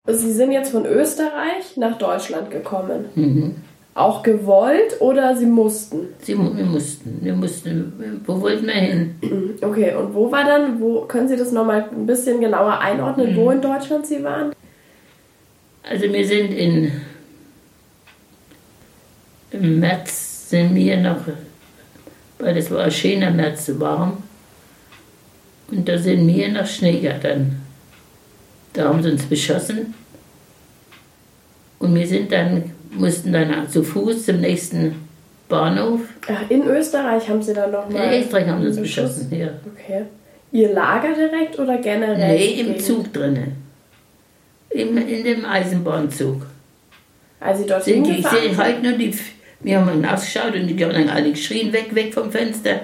[0.06, 3.04] Sie sind jetzt von Österreich nach Deutschland gekommen.
[3.14, 3.54] Mhm.
[3.94, 6.08] Auch gewollt oder Sie mussten?
[6.20, 9.14] Sie, wir mussten, wir mussten, wo wollten wir hin?
[9.60, 13.36] Okay, und wo war dann, wo können Sie das nochmal ein bisschen genauer einordnen, Mhm.
[13.36, 14.52] wo in Deutschland Sie waren?
[15.82, 16.92] Also wir sind in
[19.50, 21.18] Im März sind wir noch,
[22.38, 24.22] weil das war ein schöner März, warm.
[25.70, 27.60] Und da sind wir nach Schneegattern.
[28.72, 29.94] Da haben sie uns beschossen.
[31.78, 34.94] Und wir sind dann, mussten dann zu Fuß zum nächsten
[35.48, 36.00] Bahnhof.
[36.28, 38.12] Ach, in Österreich haben sie dann nochmal.
[38.12, 39.48] In Österreich haben sie uns beschossen, ja.
[39.74, 40.04] Okay.
[40.52, 42.36] Ihr Lager direkt oder generell?
[42.36, 43.52] Nee, im Zug drinnen.
[44.70, 46.46] Im, in dem Eisenbahnzug.
[47.40, 49.16] Also dort sind die, hingefahren sind halt nur die,
[49.60, 52.82] wir haben hinausgeschaut und die haben dann alle geschrien, weg, weg vom Fenster.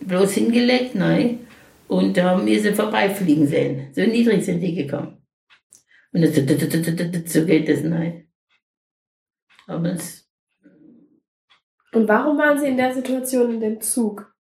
[0.00, 1.40] Bloß hingelegt, nein.
[1.88, 3.92] Und da haben wir sie vorbeifliegen sehen.
[3.94, 5.22] So niedrig sind die gekommen.
[6.12, 6.34] Und das,
[7.32, 8.28] so geht das, nein.
[9.66, 10.28] Aber es,
[11.92, 14.34] Und warum waren Sie in der Situation in dem Zug?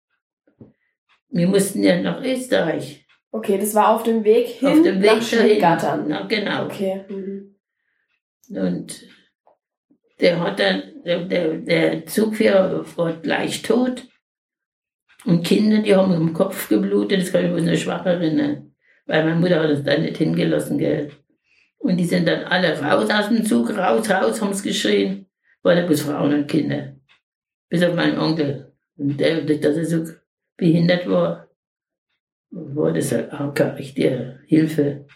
[1.30, 3.06] wir mussten ja nach Österreich.
[3.32, 5.22] Okay, das war auf dem Weg hin auf dem Weg nach.
[5.22, 6.06] Schneegattern.
[6.08, 6.66] Na, genau.
[6.66, 7.06] Okay.
[7.10, 7.56] Mhm.
[8.50, 9.04] Und
[10.20, 14.08] der hat dann, der, der, der Zugführer war gleich tot.
[15.28, 18.74] Und Kinder, die haben im Kopf geblutet, das kann ich bloß nur schwach erinnern.
[19.08, 21.12] Weil meine Mutter hat uns dann nicht hingelassen, gell.
[21.80, 25.26] Und die sind dann alle raus aus dem Zug, raus, raus, haben es geschrien.
[25.64, 26.96] Waren bloß Frauen und Kinder.
[27.68, 28.74] Bis auf meinen Onkel.
[28.96, 30.14] Und der, durch dass er so
[30.56, 31.50] behindert war,
[32.50, 35.08] war das halt auch keine richtige Hilfe.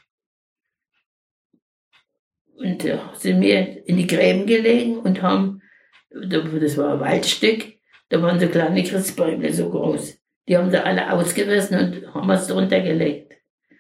[2.58, 5.62] Und da sind wir in die Gräben gelegen und haben,
[6.10, 7.81] das war ein Waldstück,
[8.12, 10.20] da waren so kleine Christbäume so groß.
[10.48, 13.34] Die haben sie alle ausgerissen und haben es drunter gelegt.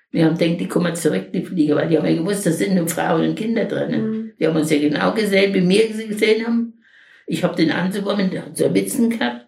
[0.09, 2.75] Wir haben gedacht, die kommen zurück, die Flieger, weil die haben ja gewusst, da sind
[2.75, 3.91] nur Frauen und Kinder drin.
[4.01, 4.33] Mhm.
[4.39, 6.81] Die haben uns ja genau gesehen, wie wir sie gesehen haben.
[7.27, 9.47] Ich habe den anzukommen, der hat so Witzen gehabt.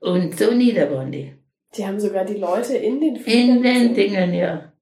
[0.00, 1.34] Und so nieder waren die.
[1.76, 3.94] Die haben sogar die Leute in den In Fliegern den.
[3.94, 4.72] Dingen, ja.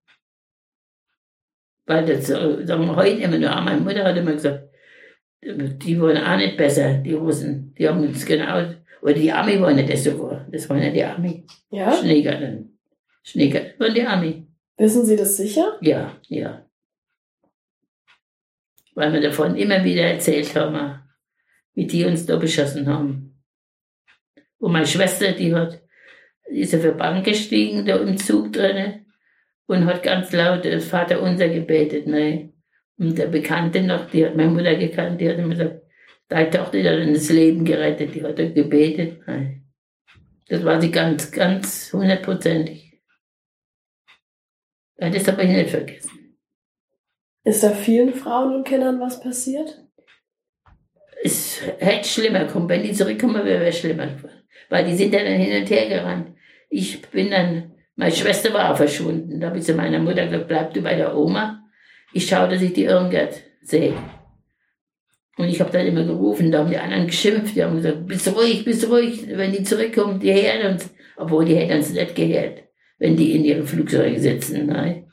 [1.86, 4.65] Weil das so- sagen wir heute immer nur, meine Mutter hat immer gesagt,
[5.54, 7.74] die waren auch nicht besser, die Russen.
[7.78, 10.46] Die haben uns genau, oder die Army waren nicht das so war.
[10.50, 11.44] Das waren ja die Army.
[11.70, 11.92] Ja?
[11.92, 12.78] Schneegarten.
[13.22, 14.46] Schneegarten waren die Army.
[14.76, 15.78] Wissen Sie das sicher?
[15.80, 16.66] Ja, ja.
[18.94, 21.00] Weil wir davon immer wieder erzählt haben,
[21.74, 23.42] wie die uns da beschossen haben.
[24.58, 25.80] Und meine Schwester, die hat,
[26.50, 29.04] die ist auf der Bank gestiegen, da im Zug drinne
[29.66, 32.52] und hat ganz laut das Vater unser gebetet, ne.
[32.98, 35.82] Und der Bekannte noch, die hat meine Mutter gekannt, die hat immer gesagt,
[36.28, 39.20] deine Tochter die hat uns das Leben gerettet, die hat gebetet.
[40.48, 43.00] Das war sie ganz, ganz hundertprozentig.
[44.96, 46.38] Das habe ich nicht vergessen.
[47.44, 49.82] Ist da vielen Frauen und Kindern was passiert?
[51.22, 52.68] Es hätte schlimmer kommen.
[52.68, 54.42] Wenn die zurückkommen, wäre es schlimmer geworden.
[54.68, 56.36] Weil die sind ja dann hin und her gerannt.
[56.70, 59.38] Ich bin dann, meine Schwester war auch verschwunden.
[59.38, 61.55] Da habe ich zu meiner Mutter gesagt, bleib du bei der Oma.
[62.16, 63.92] Ich schaue, dass ich die Irmgard sehe.
[65.36, 68.34] Und ich habe dann immer gerufen, da haben die anderen geschimpft, die haben gesagt, bist
[68.34, 70.90] ruhig, bist ruhig, wenn die zurückkommen, die hören uns.
[71.18, 72.64] Obwohl die hätten uns nicht gehört,
[72.98, 74.66] wenn die in ihren Flugzeugen sitzen.
[74.66, 75.12] Nein.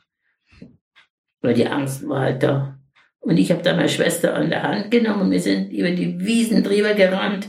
[1.42, 2.78] Weil die Angst war halt da.
[3.20, 6.18] Und ich habe dann meine Schwester an der Hand genommen und wir sind über die
[6.20, 7.48] Wiesen drüber gerannt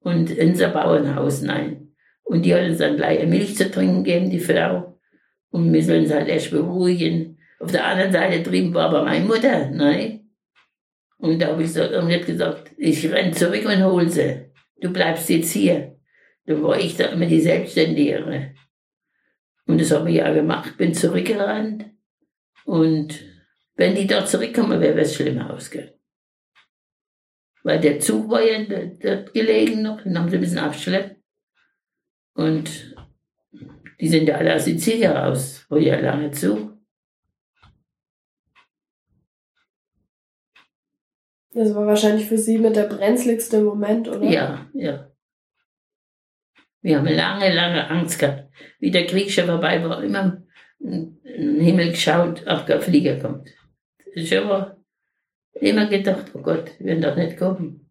[0.00, 1.94] und in unser Bauernhaus nein.
[2.22, 4.98] Und die hat uns dann gleich Milch zu trinken gegeben, die Frau.
[5.50, 7.38] Und wir sollen uns halt erst beruhigen.
[7.64, 10.28] Auf der anderen Seite drüben war aber meine Mutter, nein.
[11.16, 14.52] Und da habe ich so, irgendwie gesagt, ich renn zurück und hol sie.
[14.82, 15.98] Du bleibst jetzt hier.
[16.44, 18.54] Da war ich da immer die Selbstständigere.
[19.66, 21.86] Und das habe ich ja gemacht, bin zurückgerannt.
[22.66, 23.18] Und
[23.76, 25.94] wenn die dort zurückkommen, wäre es schlimmer ausgegangen.
[27.62, 31.16] Weil der Zug war ja dort- gelegen noch, den haben sie ein bisschen abgeschleppt.
[32.34, 32.94] Und
[34.00, 36.73] die sind ja alle aus Sizilien raus, war ja lange Zug.
[41.54, 44.24] Das war wahrscheinlich für Sie mit der brenzligste Moment, oder?
[44.24, 45.10] Ja, ja.
[46.82, 48.50] Wir haben lange, lange Angst gehabt.
[48.80, 50.42] Wie der Krieg schon vorbei war, immer
[50.80, 53.48] in den Himmel geschaut, ob der Flieger kommt.
[54.14, 54.82] Ich habe
[55.54, 57.90] immer gedacht, oh Gott, wir werden doch nicht kommen.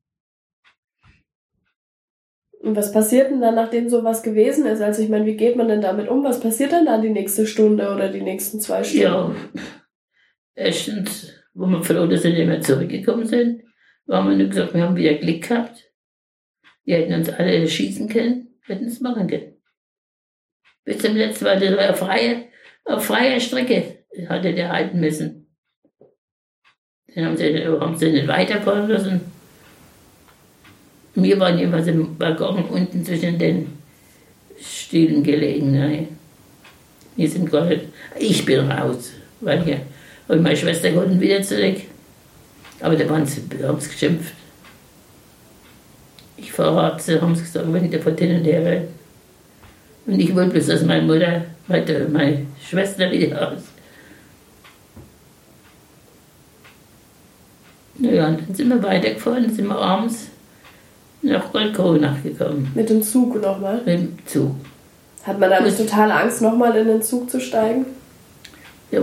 [2.59, 4.81] Und was passiert denn dann, nachdem sowas gewesen ist?
[4.81, 6.23] Also ich meine, wie geht man denn damit um?
[6.23, 9.01] Was passiert denn dann die nächste Stunde oder die nächsten zwei Stunden?
[9.01, 9.35] Ja,
[10.53, 13.63] erstens, wo wir froh, dass sie nicht mehr zurückgekommen sind,
[14.05, 15.91] waren wir nur gesagt, wir haben wieder Glück gehabt.
[16.85, 19.53] Die hätten uns alle schießen können, hätten es machen können.
[20.83, 22.43] Bis zum letzten Mal, das war auf freier,
[22.85, 25.47] auf freier Strecke, hatte der halten müssen.
[27.15, 29.21] Dann haben sie, haben sie nicht weiterfahren lassen.
[31.15, 33.77] Wir waren jedenfalls im Waggon unten zwischen den
[34.59, 35.71] Stühlen gelegen.
[35.71, 36.07] Ne?
[37.15, 37.81] Wir sind nicht,
[38.19, 39.81] ich bin raus, weil wir,
[40.27, 41.77] und meine Schwester konnten wieder zurück.
[42.79, 44.33] Aber da waren sie, haben sie geschimpft.
[46.37, 48.87] ich verrate, haben sie gesagt, wenn ich davon hin und her will.
[50.05, 53.61] Und ich wollte bloß, dass meine Mutter, meine, meine Schwester wieder aus.
[57.95, 60.27] Naja, und dann sind wir weitergefahren, dann sind wir abends
[61.21, 62.69] nach Goldkronach gekommen.
[62.75, 63.77] Mit dem Zug nochmal?
[63.85, 64.55] Mit dem Zug.
[65.23, 67.85] Hat man da nicht total Angst, nochmal in den Zug zu steigen?
[68.93, 69.01] Ja,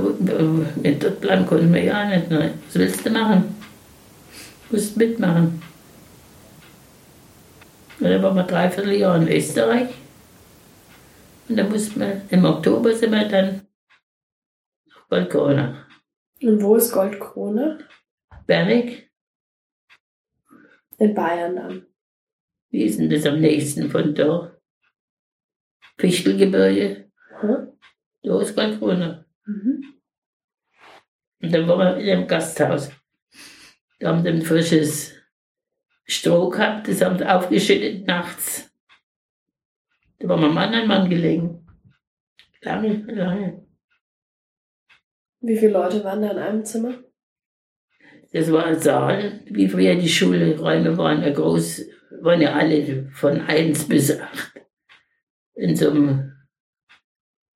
[0.76, 2.30] nicht dort bleiben konnten wir ja nicht.
[2.30, 2.62] Nein.
[2.64, 3.56] Was willst du machen?
[4.68, 5.60] Du musst mitmachen.
[7.98, 9.88] Und dann waren wir dreiviertel Jahr in Österreich.
[11.48, 13.66] Und dann mussten wir, im Oktober sind wir dann
[14.86, 15.84] nach Goldkrone.
[16.40, 17.80] Und wo ist Goldkrone?
[18.46, 19.10] Berg.
[20.98, 21.86] In Bayern dann.
[22.70, 24.56] Wie ist denn das am nächsten von da?
[25.98, 27.10] Fichtelgebirge.
[27.40, 27.72] Hm?
[28.22, 29.19] Da ist Goldkrone.
[29.50, 29.94] Mhm.
[31.42, 32.90] Und dann waren wir in einem Gasthaus.
[33.98, 35.14] Da haben sie ein frisches
[36.04, 38.70] Stroh gehabt, das haben sie aufgeschüttet nachts.
[40.18, 41.66] Da war mein Mann ein Mann gelegen.
[42.62, 43.66] Lange, lange.
[45.40, 47.02] Wie viele Leute waren da in einem Zimmer?
[48.32, 51.86] Das war ein Saal, wie früher die Schulräume waren, ja groß,
[52.20, 54.60] waren ja alle von eins bis acht
[55.54, 56.32] in so, einem,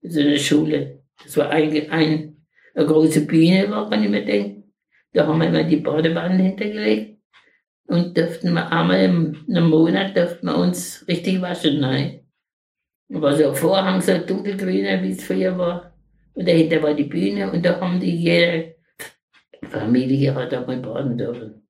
[0.00, 1.03] in so einer Schule.
[1.22, 4.72] Das war ein, ein, eine große Bühne, war, kann ich mir denken.
[5.12, 7.20] Da haben wir immer die Badewanne hintergelegt
[7.86, 11.80] und dürften wir einmal im, einem Monat dürften wir uns richtig waschen.
[11.80, 12.20] Nein.
[13.08, 15.94] Da war so ein Vorhang, so dunkelgrüner, wie es früher war.
[16.34, 18.74] Und dahinter war die Bühne und da haben die jede
[19.70, 21.66] Familie hat da mal baden dürfen.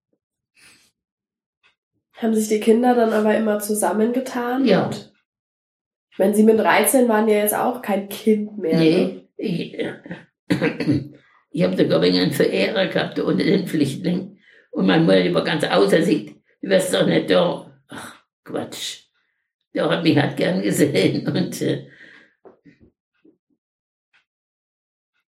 [2.14, 4.64] Haben sich die Kinder dann aber immer zusammengetan?
[4.64, 4.90] Ja.
[6.10, 8.78] ich meine, sie mit 13 waren ja jetzt auch kein Kind mehr.
[8.78, 9.04] Nee.
[9.04, 9.23] Ne?
[9.44, 9.76] Ich,
[11.50, 14.38] ich habe sogar wegen einen Verehrer gehabt unter den Flüchtlingen.
[14.70, 16.34] Und meine Mutter, war ganz außer sich.
[16.62, 17.78] Du wirst doch nicht da.
[17.88, 19.04] Ach, Quatsch.
[19.74, 21.28] Der hat mich halt gern gesehen.
[21.36, 21.86] Und, äh,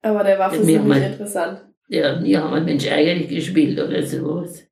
[0.01, 1.66] Aber der war für sie nicht interessant.
[1.88, 4.68] Ja, nie haben wir Mensch ärgerlich gespielt oder sowas.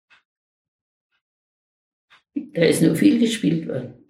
[2.34, 4.06] Da ist nur viel gespielt worden.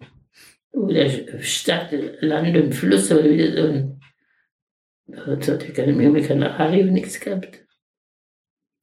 [0.72, 1.08] Oder
[1.40, 4.01] Stadt, Land und Fluss oder wieder so ein
[5.06, 7.64] Jetzt hat ich keine, wir keine Haare und nichts gehabt.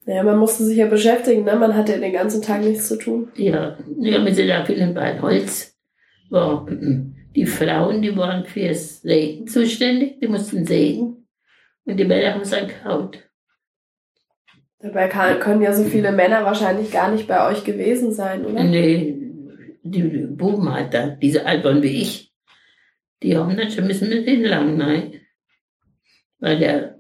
[0.05, 1.55] Ja, man musste sich ja beschäftigen, ne?
[1.55, 3.30] Man hatte den ganzen Tag nichts zu tun.
[3.36, 5.78] Ja, ja wir sind auch viel in Bad Holz.
[6.30, 6.67] War,
[7.36, 11.28] die Frauen, die waren fürs Sägen zuständig, die mussten sägen.
[11.86, 13.30] Und die Männer haben es angehaut.
[14.80, 18.63] Dabei kann, können ja so viele Männer wahrscheinlich gar nicht bei euch gewesen sein, oder?
[18.63, 19.17] Nee,
[19.84, 22.34] die, die Buben halt da, diese Albern wie ich,
[23.22, 25.18] die haben dann schon müssen mit hinlangen, nein.
[26.39, 26.97] Weil der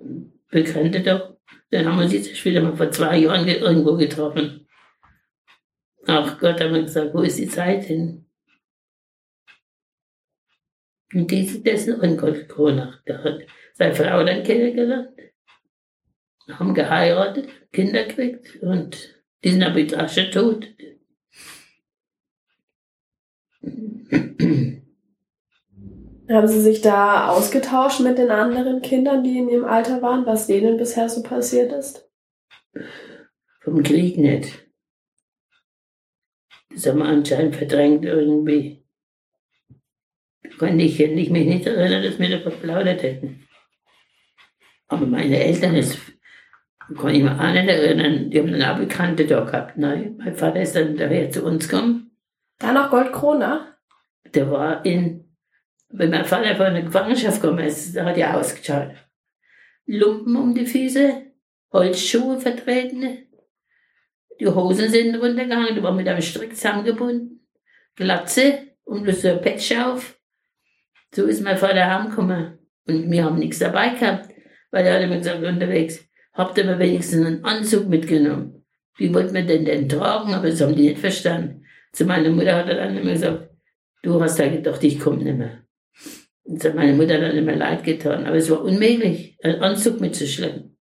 [0.49, 1.37] Bekannte doch,
[1.71, 4.67] den haben wir sich wieder mal vor zwei Jahren irgendwo getroffen.
[6.05, 8.25] Ach Gott, haben wir gesagt, wo ist die Zeit hin?
[11.13, 12.47] Und diese, dessen Onkel
[13.07, 13.41] der hat
[13.73, 15.09] seine Frau dann kennengelernt,
[16.49, 20.67] haben geheiratet, Kinder gekriegt und die sind aber auch schon tot.
[26.29, 30.45] Haben Sie sich da ausgetauscht mit den anderen Kindern, die in Ihrem Alter waren, was
[30.45, 32.07] denen bisher so passiert ist?
[33.61, 34.65] Vom Krieg nicht.
[36.69, 38.85] Das haben wir anscheinend verdrängt irgendwie.
[40.59, 43.47] Kann ich mich nicht erinnern, dass wir da verplaudert hätten.
[44.87, 45.97] Aber meine Eltern, das
[46.95, 49.77] kann ich mir auch nicht erinnern, die haben dann auch Bekannte da gehabt.
[49.77, 52.11] Nein, mein Vater ist dann daher zu uns gekommen.
[52.59, 53.77] Da noch Goldkrone?
[54.33, 55.28] Der war in
[55.89, 58.91] wenn mein Vater von der Gefangenschaft gekommen ist, da hat er ausgeschaut.
[59.85, 61.23] Lumpen um die Füße,
[61.71, 63.29] Holzschuhe vertreten,
[64.39, 67.45] die Hosen sind runtergegangen, die waren mit einem Strick zusammengebunden,
[67.95, 70.17] Glatze und bloß so ein Patch auf.
[71.13, 72.59] So ist mein Vater heimgekommen.
[72.87, 74.29] Und wir haben nichts dabei gehabt,
[74.71, 78.65] weil er hat immer gesagt, unterwegs, habt ihr mir wenigstens einen Anzug mitgenommen.
[78.97, 80.33] Wie wollt man denn denn tragen?
[80.33, 81.65] Aber das haben die nicht verstanden.
[81.91, 83.49] Zu meiner Mutter hat er dann immer gesagt,
[84.03, 85.63] du hast ja gedacht, ich komme nicht mehr.
[86.49, 88.25] Und hat meine Mutter dann immer leid getan.
[88.25, 90.75] Aber es war unmöglich, einen Anzug mitzuschleppen.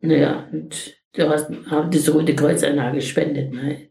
[0.00, 3.52] Naja, und du hast haben das Rote Kreuz einmal gespendet.
[3.52, 3.90] Ne?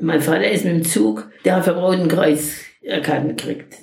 [0.00, 3.74] Mein Vater ist mit dem Zug, der hat vom Roten Kreuz erkannt gekriegt.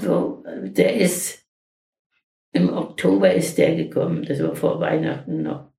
[0.00, 1.44] So, der ist,
[2.52, 5.72] im Oktober ist der gekommen, das war vor Weihnachten noch.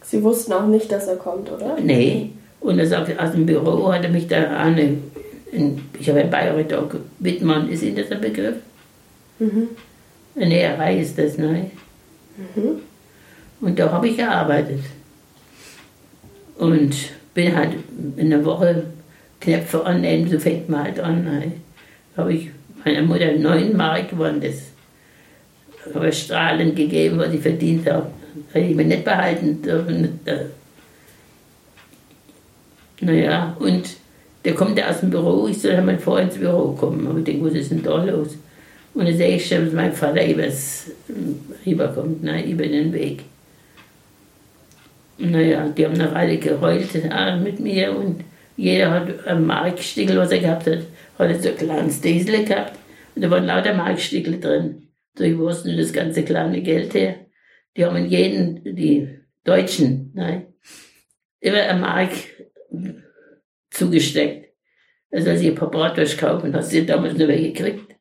[0.00, 1.78] Sie wussten auch nicht, dass er kommt, oder?
[1.78, 2.30] Nee,
[2.60, 4.56] und sagt, aus dem Büro hat er mich da
[5.52, 8.56] in, ich habe in Bayreuth auch, Wittmann, ist Ihnen das ein Begriff?
[9.38, 9.68] Mhm.
[10.34, 11.70] Eine Näherei ist das, ne?
[12.36, 12.80] Mhm.
[13.60, 14.80] Und da habe ich gearbeitet.
[16.58, 16.94] Und
[17.34, 17.74] bin halt
[18.16, 18.84] in der Woche
[19.40, 21.52] Knöpfe annehmen, so fängt man halt an.
[22.16, 22.50] Habe ich
[22.84, 24.54] meiner Mutter neun Mark gewonnen, das
[25.94, 28.06] habe ich strahlend gegeben, was ich verdient habe.
[28.52, 30.20] Hätte ich mir nicht behalten dürfen.
[33.00, 33.96] Naja, und
[34.44, 37.06] der kommt ja aus dem Büro, ich soll mal vor ins Büro kommen.
[37.06, 38.36] Aber ich denke, was ist denn da los?
[38.94, 40.90] Und dann sehe ich schon, dass mein Vater übers,
[41.64, 43.22] rüberkommt, ne, über den Weg.
[45.18, 46.88] Naja, die haben eine Weile geheult
[47.42, 48.24] mit mir und
[48.56, 50.80] jeder hat einen Markstickel, was er gehabt hat,
[51.18, 52.78] hat er so ein kleines Diesel gehabt
[53.14, 54.88] und da waren lauter Markstickel drin.
[55.16, 57.16] So, ich wusste nur das ganze kleine Geld her.
[57.76, 59.08] Die haben jeden, die
[59.44, 60.46] Deutschen, nein,
[61.40, 62.10] immer eine Mark
[63.72, 64.52] zugesteckt.
[65.10, 67.96] Also als ich ein paar Bratwurst kaufen, hast du damals nur welche gekriegt.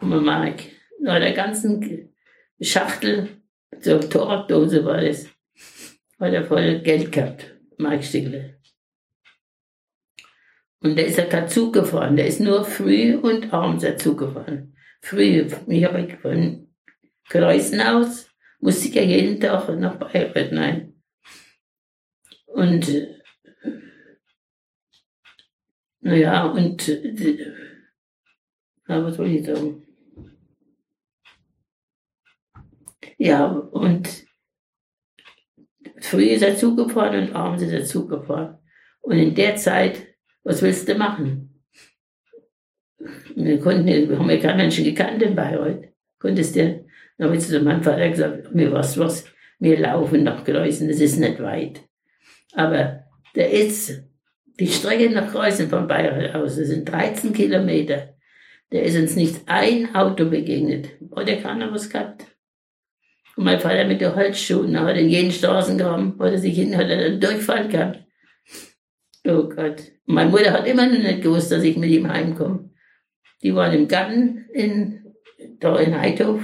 [0.00, 0.62] Um eine Mark.
[1.00, 2.10] Nach der ganzen
[2.60, 3.28] Schachtel,
[3.80, 5.26] so Tortdose war das,
[6.18, 8.58] hat er voll Geld gehabt, Markstückle.
[10.82, 14.18] Und da ist er kein Zug gefahren, der ist nur früh und abends der Zug
[14.18, 14.74] gefahren.
[15.02, 16.68] Früh, ich habe von
[17.28, 20.94] Kreuzenhaus, musste ich ja jeden Tag nach Bayreuth rein.
[22.46, 22.88] Und
[26.00, 26.88] naja, und
[28.86, 29.86] na, was soll ich sagen?
[33.18, 34.26] Ja, und
[36.00, 38.58] früh ist er Zug gefahren und abends ist er Zug gefahren.
[39.02, 40.06] Und in der Zeit,
[40.42, 41.62] was willst du machen?
[43.34, 45.88] Wir konnten, wir haben ja keinen Menschen gekannt in Bayreuth.
[46.18, 46.84] Konntest du,
[47.18, 49.26] dann habe ich zu meinem Vater gesagt, mir was, was,
[49.58, 51.82] wir laufen nach Kreuzen, das ist nicht weit.
[52.54, 54.02] Aber der ist
[54.58, 58.14] die Strecke nach Kreuzen von Bayreuth aus, das sind 13 Kilometer.
[58.70, 60.90] Da ist uns nicht ein Auto begegnet.
[61.10, 62.24] Oder keiner was gehabt.
[63.36, 66.86] Und mein Vater mit den Holzschuhen, hat in jeden Straßengraben, wo er sich hin hat,
[66.86, 68.04] einen Durchfall gehabt.
[69.24, 69.82] Oh Gott.
[70.06, 72.70] Und meine Mutter hat immer noch nicht gewusst, dass ich mit ihm heimkomme.
[73.42, 75.14] Die waren im Garten in,
[75.58, 76.42] da in Heidhof,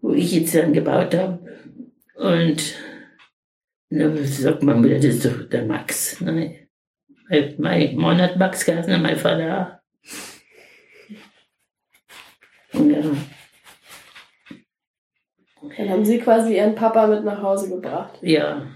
[0.00, 1.44] wo ich jetzt dann gebaut habe.
[2.14, 2.74] Und
[3.98, 6.20] dann sagt meine Mutter, das ist doch der Max.
[6.20, 6.68] Nein.
[7.58, 9.80] Mein Mann hat Max geheißen, mein Vater
[12.72, 12.80] auch.
[12.80, 13.02] Ja.
[15.76, 18.18] Dann haben Sie quasi Ihren Papa mit nach Hause gebracht.
[18.22, 18.66] Ja.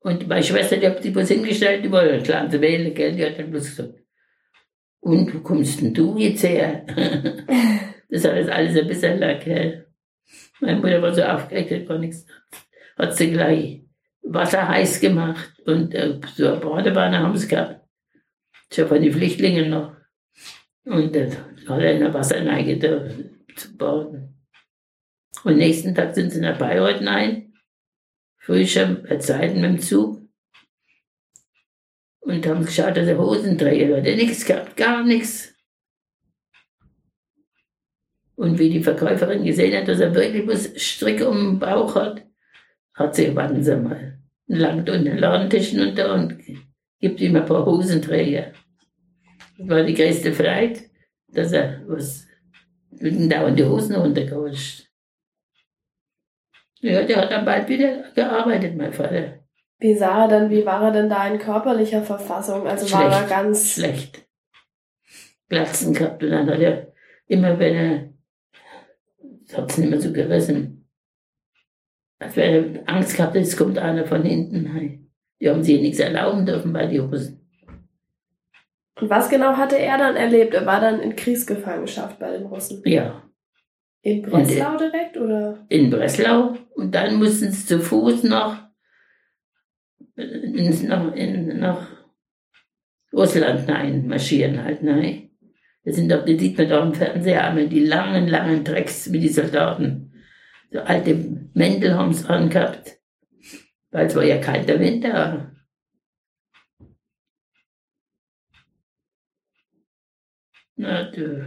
[0.00, 3.24] Und meine Schwester, die hat sich bloß hingestellt, die war eine kleine Wähle, gell, die
[3.24, 3.94] hat dann bloß gesagt,
[5.00, 6.84] und wo kommst denn du jetzt her?
[8.08, 9.86] das hat jetzt alles ein bisschen lang, gell.
[10.60, 12.26] Meine Mutter war so aufgeregt, hat gar nichts.
[12.96, 13.82] Hat sie gleich
[14.22, 17.80] Wasser heiß gemacht und äh, so eine Badewanne haben sie gehabt.
[18.72, 19.96] Schon von den Flüchtlingen noch.
[20.84, 21.30] Und dann
[21.68, 24.46] hat er in der Wasserneige da zu baden.
[25.44, 27.52] Und nächsten Tag sind sie nach Bayreuth rein,
[28.38, 30.22] früh schon bei Zeiten mit dem Zug.
[32.20, 34.06] Und haben geschaut, dass er Hosenträger hat.
[34.06, 35.52] Er nichts gehabt, gar nichts.
[38.36, 42.24] Und wie die Verkäuferin gesehen hat, dass er wirklich was Strick um den Bauch hat,
[42.94, 46.38] hat sie, warten Sie mal, langt unter den Ladentisch hinunter und
[47.00, 48.52] gibt ihm ein paar Hosenträger.
[49.58, 50.80] Das war die größte Freude,
[51.28, 52.26] dass er was
[52.90, 54.88] mit den dauernden Hosen runtergerutscht.
[56.80, 59.38] Ja, der hat dann bald wieder gearbeitet, mein Vater.
[59.78, 62.66] Wie sah er denn, wie war er denn da in körperlicher Verfassung?
[62.66, 63.74] Also schlecht, war er ganz.
[63.74, 64.26] Schlecht.
[65.48, 66.92] Platzen gehabt und dann hat er
[67.26, 70.81] immer, wenn er, hat es nicht mehr so gerissen.
[72.36, 75.00] Er Angst gehabt hat, es kommt einer von hinten.
[75.40, 77.40] Die haben sich nichts erlauben dürfen bei den Hosen.
[79.00, 80.54] Und was genau hatte er dann erlebt?
[80.54, 82.82] Er war dann in Kriegsgefangenschaft bei den Russen.
[82.84, 83.22] Ja.
[84.02, 85.64] In Breslau direkt oder?
[85.68, 86.54] In Breslau.
[86.74, 88.58] Und dann mussten sie zu Fuß noch
[90.16, 91.88] in, nach, in, nach
[93.12, 95.30] Russland nein, marschieren halt, nein.
[95.84, 99.28] Das sind doch, die sieht man doch im Fernseher die langen, langen Drecks mit die
[99.28, 100.11] Soldaten.
[100.72, 101.14] So alte
[101.52, 102.98] Mäntel haben sie angehabt.
[103.90, 105.54] Weil es war ja kalter Winter.
[110.76, 111.46] Na, du.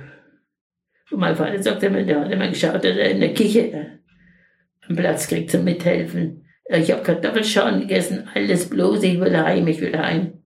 [1.10, 4.00] Und mein Vater sagte mir, der hat immer geschaut, dass er in der Küche
[4.88, 6.46] einen Platz kriegt zum Mithelfen.
[6.68, 10.44] Ich habe Kartoffelschalen gegessen, alles bloß, ich will heim, ich will heim.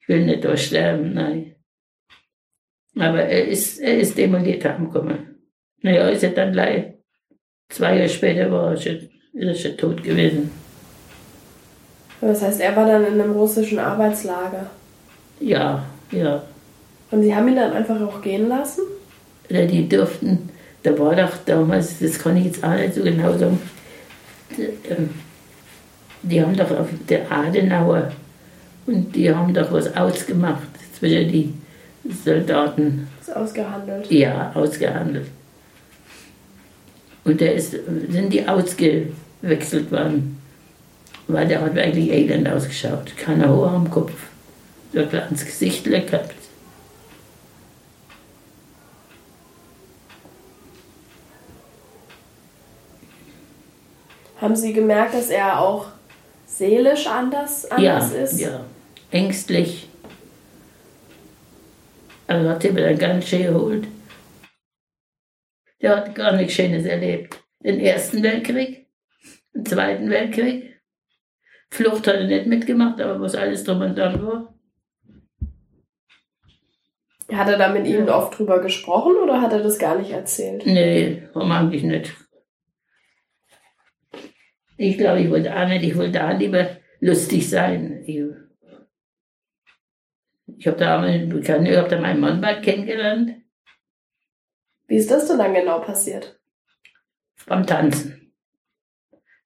[0.00, 1.56] Ich will nicht durchsterben, nein.
[2.96, 5.50] Aber er ist, er ist demoliert heimgekommen.
[5.82, 6.97] Naja, ist er dann gleich,
[7.68, 10.50] zwei Jahre später war er schon, ist er schon tot gewesen.
[12.20, 14.70] Das heißt, er war dann in einem russischen Arbeitslager.
[15.40, 16.42] Ja, ja.
[17.10, 18.82] Und Sie haben ihn dann einfach auch gehen lassen?
[19.48, 20.50] Ja, die durften,
[20.82, 23.58] da war doch damals, das kann ich jetzt auch nicht so genau sagen,
[26.22, 28.10] Die haben doch auf der Adenauer
[28.86, 31.54] und die haben doch was ausgemacht zwischen die
[32.24, 33.06] Soldaten.
[33.20, 34.10] Ist ausgehandelt.
[34.10, 35.28] Ja, ausgehandelt.
[37.24, 37.72] Und da ist,
[38.08, 40.40] sind die ausgewechselt worden,
[41.26, 43.16] weil der hat wirklich elend ausgeschaut.
[43.16, 44.12] Keine Haare am Kopf.
[44.92, 46.34] Der hat ans Gesicht gehabt.
[54.40, 55.86] Haben Sie gemerkt, dass er auch
[56.46, 58.40] seelisch anders, anders ja, ist?
[58.40, 58.60] Ja,
[59.10, 59.88] ängstlich.
[62.28, 63.86] Also hat sich mir dann ganz schön geholt.
[65.80, 67.42] Der hat gar nichts Schönes erlebt.
[67.60, 68.86] Den Ersten Weltkrieg,
[69.54, 70.80] den Zweiten Weltkrieg.
[71.70, 74.54] Flucht hat er nicht mitgemacht, aber was alles drum und dran war.
[77.30, 80.64] Hat er da mit Ihnen oft drüber gesprochen oder hat er das gar nicht erzählt?
[80.64, 82.14] Nee, warum eigentlich nicht?
[84.78, 88.02] Ich glaube, ich wollte auch nicht, ich wollte auch lieber lustig sein.
[88.06, 88.22] Ich,
[90.56, 93.42] ich habe da, hab da meinen Mann bald kennengelernt
[94.88, 96.38] Wie ist das denn dann genau passiert?
[97.48, 98.32] beim Tanzen.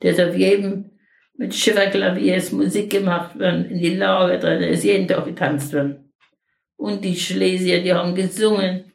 [0.03, 0.91] Der ist auf jedem
[1.35, 5.73] mit Schifferklavier ist Musik gemacht worden, in die Lager drin, da ist jeden Tag getanzt
[5.73, 6.13] worden.
[6.77, 8.93] Und die Schlesier, die haben gesungen.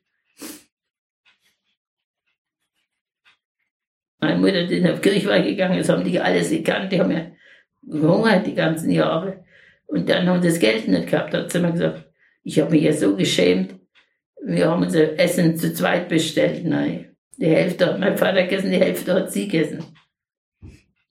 [4.19, 7.31] Meine Mutter, die auf Kirchweih gegangen ist, haben die alles gekannt, die haben ja
[7.81, 9.45] gehungert die ganzen Jahre.
[9.87, 12.05] Und dann haben sie das Geld nicht gehabt, hat sie mir gesagt.
[12.43, 13.76] Ich habe mich ja so geschämt.
[14.45, 16.65] Wir haben unser Essen zu zweit bestellt.
[16.65, 17.15] Nein.
[17.37, 19.83] Die Hälfte hat mein Vater gegessen, die Hälfte hat sie gegessen.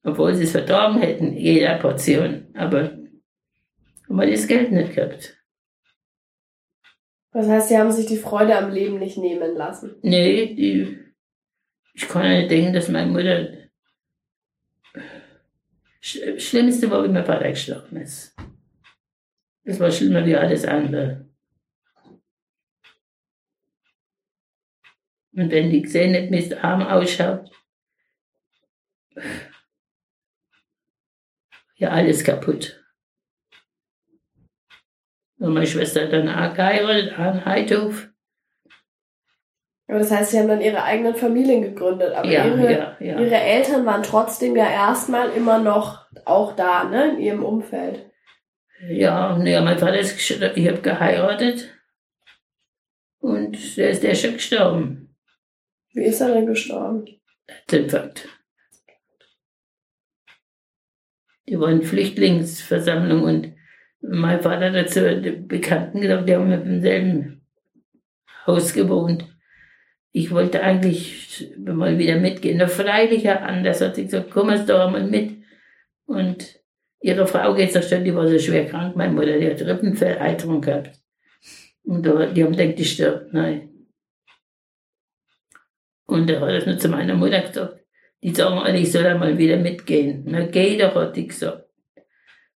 [0.02, 2.46] Obwohl sie es vertragen hätten, jeder Portion.
[2.54, 2.92] Aber
[4.08, 5.36] haben wir das Geld nicht gehabt.
[7.32, 9.96] Das heißt, Sie haben sich die Freude am Leben nicht nehmen lassen.
[10.00, 10.98] Nee, die,
[11.92, 13.48] ich kann ja nicht denken, dass meine Mutter.
[16.00, 18.34] Sch Schlimmste war, wie mein Vater gestorben ist.
[19.64, 21.25] Das war schlimmer wie alles andere.
[25.36, 27.50] Und wenn die gesehen hat, wie es arm ausschaut,
[31.74, 32.82] ja, alles kaputt.
[35.38, 38.08] Und meine Schwester hat dann auch geheiratet, an Heidhof.
[39.88, 42.14] Aber das heißt, Sie haben dann Ihre eigenen Familien gegründet.
[42.14, 43.20] Aber Ja, Ihre, ja, ja.
[43.20, 48.10] Ihre Eltern waren trotzdem ja erstmal immer noch auch da, ne, in Ihrem Umfeld.
[48.88, 51.74] Ja, ja, mein Vater ist ich habe geheiratet.
[53.20, 55.05] Und der ist der schon gestorben.
[55.96, 57.06] Wie ist er denn gestorben?
[57.46, 58.28] Herzinfarkt.
[61.48, 63.54] Die waren Flüchtlingsversammlung und
[64.02, 65.00] mein Vater hat dazu
[65.48, 67.40] Bekannten gesagt, die haben im selben
[68.46, 69.24] Haus gewohnt.
[70.12, 72.58] Ich wollte eigentlich mal wieder mitgehen.
[72.58, 75.38] Na, freilich ja anders hat sie gesagt, komm jetzt doch mal mit.
[76.04, 76.60] Und
[77.00, 80.60] ihre Frau geht zur Stadt, die war so schwer krank, meine Mutter, die hat Rippenvereiterung
[80.60, 81.00] gehabt.
[81.84, 83.32] Und die haben gedacht, die stirbt.
[83.32, 83.70] Nein.
[86.06, 87.80] Und er hat das nur zu meiner Mutter gesagt.
[88.22, 90.24] Die sagen alle, ich soll da mal wieder mitgehen.
[90.26, 91.68] Na, geh doch, hat die gesagt.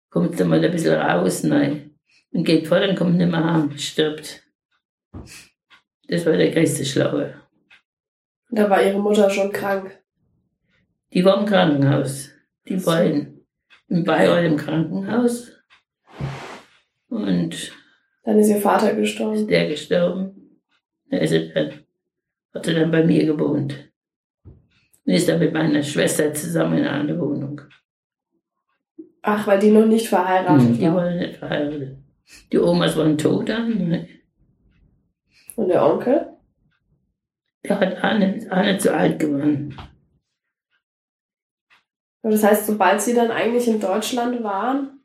[0.09, 1.95] Kommt da mal ein bisschen raus, nein.
[2.31, 4.43] Und geht vor, dann kommt nicht mehr heim, stirbt.
[6.07, 7.33] Das war der größte Schlaue.
[8.51, 9.99] Da war Ihre Mutter schon krank.
[11.13, 12.31] Die war im Krankenhaus.
[12.67, 13.45] Die war in,
[13.87, 15.51] in Bayreuth im Krankenhaus.
[17.09, 17.71] Und
[18.23, 19.47] Dann ist Ihr Vater ist gestorben.
[19.47, 20.59] der gestorben.
[21.09, 21.73] Er ist dann,
[22.53, 23.91] hat er dann bei mir gewohnt.
[25.05, 27.61] Und ist dann mit meiner Schwester zusammen in einer Wohnung.
[29.21, 30.95] Ach, weil die noch nicht verheiratet Die war.
[30.95, 31.97] waren nicht verheiratet.
[32.51, 34.07] Die Omas waren tot dann.
[35.55, 36.27] Und der Onkel?
[37.63, 38.19] Der hat
[38.65, 39.75] nicht so alt geworden.
[42.21, 44.99] Das heißt, sobald Sie dann eigentlich in Deutschland waren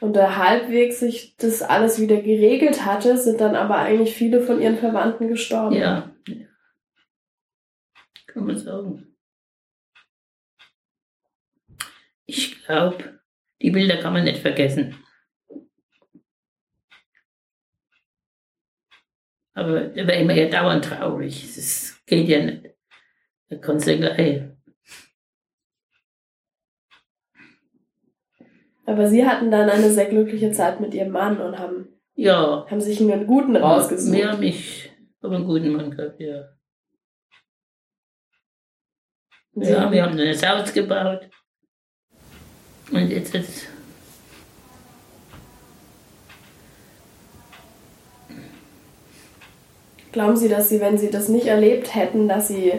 [0.00, 4.60] und da halbwegs sich das alles wieder geregelt hatte, sind dann aber eigentlich viele von
[4.60, 5.76] Ihren Verwandten gestorben.
[5.76, 6.10] Ja.
[8.34, 8.40] Ja.
[8.40, 9.16] Kann man sagen.
[12.26, 13.20] Ich glaube,
[13.60, 14.96] die Bilder kann man nicht vergessen.
[19.54, 21.42] Aber da wäre ich mir ja dauernd traurig.
[21.54, 22.74] Das geht ja nicht.
[23.48, 24.42] Da kannst du gleich.
[28.86, 32.66] Aber Sie hatten dann eine sehr glückliche Zeit mit Ihrem Mann und haben, Ja.
[32.68, 34.12] haben sich einen guten rausgesucht.
[34.14, 36.40] Wir haben mich aber einen guten Mann gehabt, ja.
[36.40, 36.50] Und
[39.32, 41.28] Sie Ja, wir haben das Haus gebaut.
[42.90, 43.66] Und jetzt ist
[50.12, 52.72] Glauben Sie, dass Sie, wenn Sie das nicht erlebt hätten, dass Sie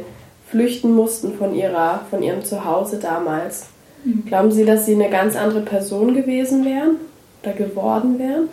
[0.49, 3.67] flüchten mussten von ihrer, von ihrem Zuhause damals,
[4.05, 4.25] Mhm.
[4.25, 6.97] Glauben Sie, dass Sie eine ganz andere Person gewesen wären
[7.43, 8.49] oder geworden wären?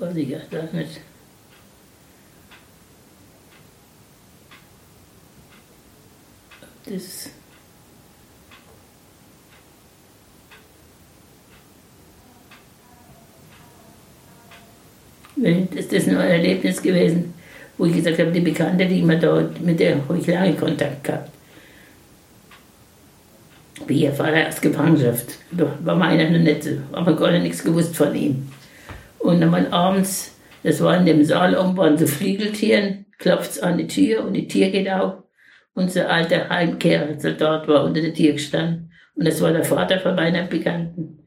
[0.00, 1.00] Weiß ich gar nicht.
[6.86, 7.30] Das
[15.74, 17.34] das ist ein Erlebnis gewesen,
[17.76, 21.04] wo ich gesagt habe, die Bekannte, die immer dort, mit der habe ich lange Kontakt
[21.04, 21.30] gehabt.
[23.86, 25.38] Wie ihr Vater aus Gefangenschaft.
[25.50, 28.48] Da war meiner noch nicht, aber gar nichts gewusst von ihm.
[29.18, 33.76] Und dann abends, das war in dem Saal oben, waren so Flügeltieren, klopft es an
[33.76, 35.23] die Tür und die Tür geht auf.
[35.74, 38.92] Unser alter Heimkehrer, Soldat, war unter der Tür gestanden.
[39.14, 41.24] Und das war der Vater von meiner Bekannten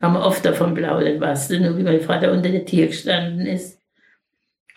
[0.00, 3.80] haben wir oft davon plaudert, was nur wie mein Vater unter der Tür gestanden ist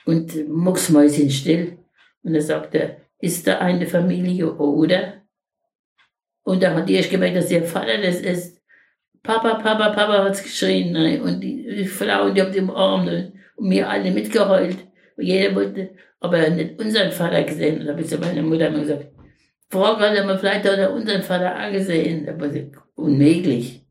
[0.06, 1.78] und mucksmäuschen still.
[2.24, 5.22] Und er sagte, ist da eine Familie oder?
[6.44, 8.60] Und da hat erst gemerkt, dass ihr Vater das ist.
[9.22, 10.92] Papa, Papa, Papa hat's geschrien.
[10.92, 11.22] Ne?
[11.22, 13.34] Und die, die Frau, die hat im Arm ne?
[13.56, 14.78] und mir alle mitgeheult.
[15.22, 17.80] Jeder wollte, aber nicht unseren Vater gesehen.
[17.80, 19.08] Und da habe ich zu meiner Mutter immer gesagt,
[19.70, 22.28] Frau hat er mal vielleicht hat er unseren Vater angesehen.
[22.28, 22.50] Aber
[22.96, 23.86] unmöglich.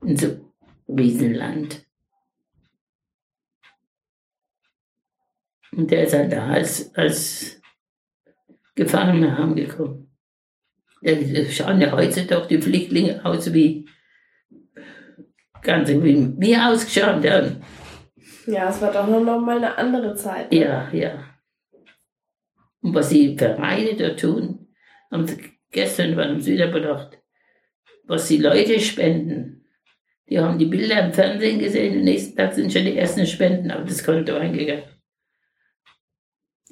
[0.00, 0.52] Und so
[0.88, 1.84] Riesenland.
[5.72, 7.60] Und der ist halt da als, als
[8.74, 10.10] Gefangener heimgekommen.
[11.02, 11.12] Da
[11.50, 13.86] schauen ja heute doch die Flüchtlinge aus wie
[15.62, 17.62] ganz wie wir ausgeschaut haben.
[18.46, 20.52] Ja, es war doch noch mal eine andere Zeit.
[20.52, 20.60] Ne?
[20.60, 21.24] Ja, ja.
[22.80, 24.68] Und was die Vereine da tun,
[25.10, 27.18] haben sie gestern waren sie wieder bedacht,
[28.04, 29.66] was die Leute spenden.
[30.28, 33.70] Die haben die Bilder im Fernsehen gesehen, am nächsten Tag sind schon die ersten Spenden
[33.70, 34.84] auf das Konto eingegangen.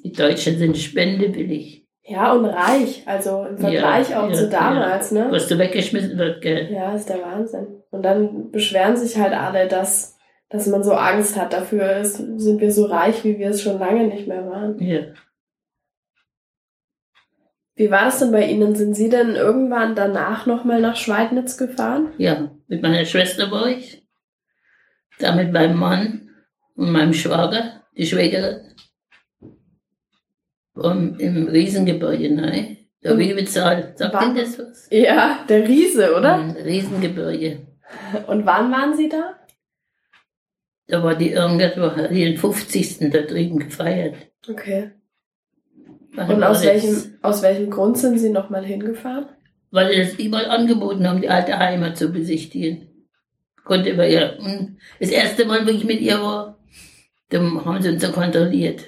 [0.03, 1.87] Die Deutschen sind spendewillig.
[2.03, 5.25] Ja, und reich, also im Vergleich ja, auch ja, zu damals, ja.
[5.25, 5.31] ne?
[5.31, 6.71] Was du weggeschmissen wird, gell?
[6.71, 7.81] Ja, ist der Wahnsinn.
[7.89, 10.14] Und dann beschweren sich halt alle, dass,
[10.55, 13.79] dass man so Angst hat dafür, ist, sind wir so reich, wie wir es schon
[13.79, 14.79] lange nicht mehr waren.
[14.79, 15.01] Ja.
[17.75, 18.75] Wie war das denn bei Ihnen?
[18.75, 22.13] Sind Sie denn irgendwann danach nochmal nach Schweidnitz gefahren?
[22.17, 24.07] Ja, mit meiner Schwester war ich.
[25.19, 26.29] Da mit meinem Mann
[26.75, 28.75] und meinem Schwager, die Schwägerin.
[30.73, 32.77] Und Im Riesengebäude, nein.
[33.03, 34.87] Der Wiebezahl, sagt Ihnen das was?
[34.89, 36.35] Ja, der Riese, oder?
[36.35, 37.59] Ein Riesengebirge.
[38.27, 39.35] Und wann waren Sie da?
[40.87, 43.09] Da war die irgendwann den 50.
[43.11, 44.15] da drüben gefeiert.
[44.47, 44.91] Okay.
[46.15, 49.27] Und aus welchem, aus welchem Grund sind Sie nochmal hingefahren?
[49.71, 53.07] Weil sie das überall angeboten haben, die alte Heimat zu besichtigen.
[53.65, 54.37] Konnte über ihr.
[54.39, 56.57] Und das erste Mal, wo ich mit ihr war,
[57.29, 58.85] da haben sie uns so kontrolliert.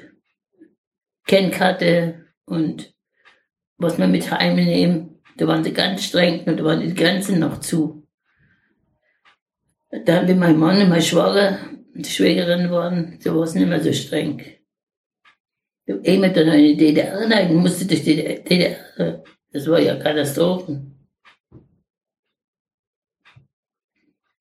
[1.26, 2.94] Kennkarte und
[3.78, 5.20] was wir mit heimnehmen.
[5.36, 8.08] Da waren sie ganz streng und da waren die Grenzen noch zu.
[10.06, 11.60] Da haben wir mein Mann und mein Schwager,
[12.04, 14.44] Schwägerin waren, da war es nicht mehr so streng.
[15.86, 19.24] Jemand dann eine DDR neigen musste durch die DDR.
[19.52, 21.10] Das war ja Katastrophen.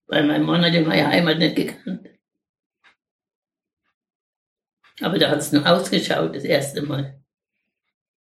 [0.09, 2.09] Weil mein Mann hat ja meine Heimat nicht gekannt.
[5.01, 7.23] Aber da hat es noch ausgeschaut, das erste Mal.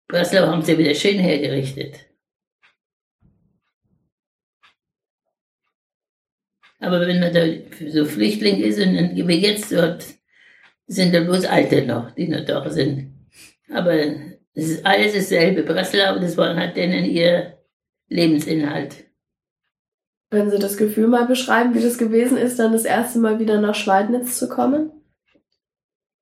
[0.07, 2.14] Breslau haben sie wieder schön hergerichtet.
[6.85, 7.41] Aber wenn man da
[7.89, 10.05] so Flüchtling ist und dann wie jetzt dort,
[10.85, 13.11] sind da bloß Alte noch, die noch da sind.
[13.73, 13.93] Aber
[14.53, 15.63] es ist alles dasselbe.
[15.63, 17.57] Breslau, das war halt denen ihr
[18.07, 19.05] Lebensinhalt.
[20.29, 23.59] Können Sie das Gefühl mal beschreiben, wie das gewesen ist, dann das erste Mal wieder
[23.59, 24.91] nach Schweidnitz zu kommen?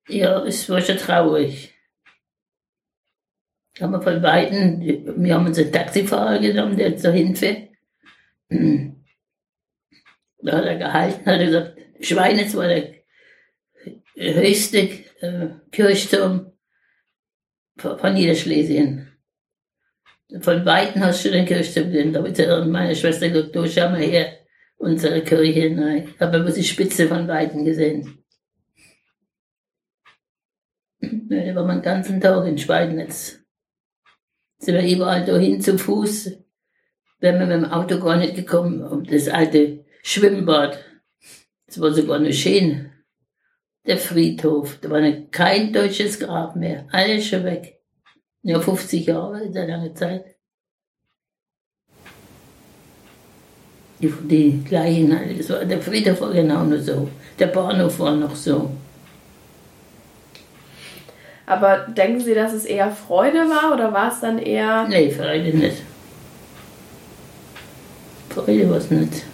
[0.08, 1.74] Ja, es war schon traurig.
[3.78, 7.68] Haben wir von Weitem, wir haben uns einen Taxifahrer genommen, der zur Hilfe.
[10.44, 12.94] Da hat er gehalten, hat er gesagt, Schweinitz war der
[14.14, 14.78] höchste
[15.20, 16.52] äh, Kirchturm
[17.78, 19.10] von Niederschlesien.
[20.40, 22.12] Von Weitem hast du den Kirchturm gesehen.
[22.12, 24.38] Da hat meine Schwester gesagt, du schau mal her,
[24.76, 25.70] unsere Kirche.
[25.70, 28.22] Nein, ich habe bloß die Spitze von Weitem gesehen.
[31.00, 33.40] Da war man den ganzen Tag in Schweidnitz.
[34.58, 36.32] Sind wir überall dahin zu Fuß.
[37.20, 38.82] Wären wir mit dem Auto gar nicht gekommen.
[38.82, 40.78] Um das alte Schwimmbad.
[41.66, 42.90] Das war sogar noch schön
[43.86, 44.78] der Friedhof.
[44.80, 45.00] Da war
[45.30, 46.86] kein deutsches Grab mehr.
[46.92, 47.80] Alles schon weg.
[48.42, 50.36] Ja, 50 Jahre ist eine lange Zeit.
[54.00, 57.08] Die, die gleichen, das war, der Friedhof war genau nur so.
[57.38, 58.70] Der Bahnhof war noch so.
[61.46, 64.86] Aber denken Sie, dass es eher Freude war oder war es dann eher.
[64.86, 65.82] Nee, Freude nicht.
[68.36, 69.33] heute was nicht.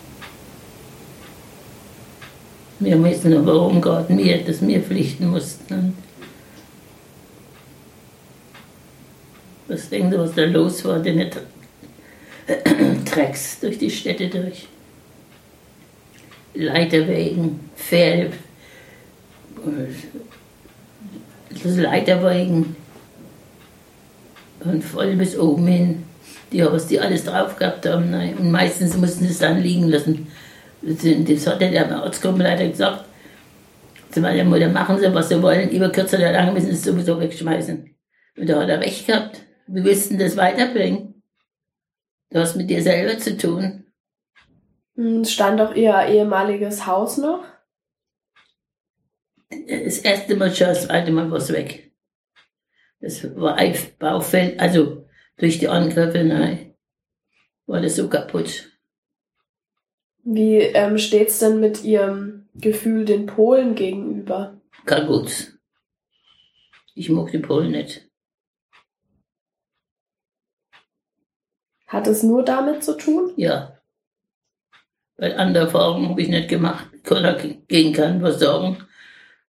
[2.81, 5.97] Wir wissen aber, warum gerade wir, dass wir pflichten mussten.
[9.68, 11.31] Was denkt ihr, was da los war, denn
[13.05, 14.66] Drecks durch die Städte durch?
[16.55, 18.33] Leiterwegen, Pferde,
[21.51, 22.74] das Leiterwegen
[24.61, 26.03] und voll bis oben hin.
[26.53, 28.12] Die, was die alles drauf gehabt haben.
[28.39, 30.26] Und meistens mussten sie es dann liegen lassen.
[30.83, 33.05] Das hat der Ortsgruppenleiter gesagt.
[34.11, 36.85] Zu meiner Mutter, machen Sie, was Sie wollen, über kürzer oder lang müssen Sie es
[36.85, 37.97] sowieso wegschmeißen.
[38.37, 39.43] Und da hat er recht gehabt.
[39.66, 41.22] Wir willst das weiterbringen?
[42.31, 43.87] Du hast mit dir selber zu tun.
[44.97, 47.45] Hm, stand auch Ihr ehemaliges Haus noch?
[49.51, 51.93] Das erste Mal schon, das zweite Mal war es weg.
[53.01, 55.07] Das war ein Baufeld, also
[55.39, 56.74] durch die Angriffe, nein,
[57.66, 58.70] war das so kaputt.
[60.25, 64.61] Wie ähm, steht's denn mit Ihrem Gefühl den Polen gegenüber?
[64.85, 65.59] Gar gut.
[66.95, 68.09] Ich mag die Polen nicht.
[71.87, 73.33] Hat es nur damit zu tun?
[73.37, 73.81] Ja.
[75.16, 76.87] Weil andere Erfahrungen habe ich nicht gemacht.
[77.03, 78.79] Kann gegen keinen was sagen.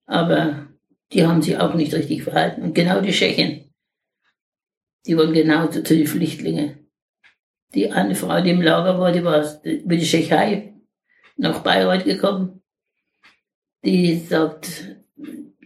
[0.06, 0.68] Aber
[1.12, 2.64] die haben sich auch nicht richtig verhalten.
[2.64, 3.74] Und genau die Tschechen,
[5.06, 6.81] die waren genau zu den Flüchtlingen.
[7.74, 10.74] Die eine Frau, die im Lager war, die war über die Tschechei
[11.38, 12.62] nach Bayreuth gekommen.
[13.84, 14.96] Die sagt,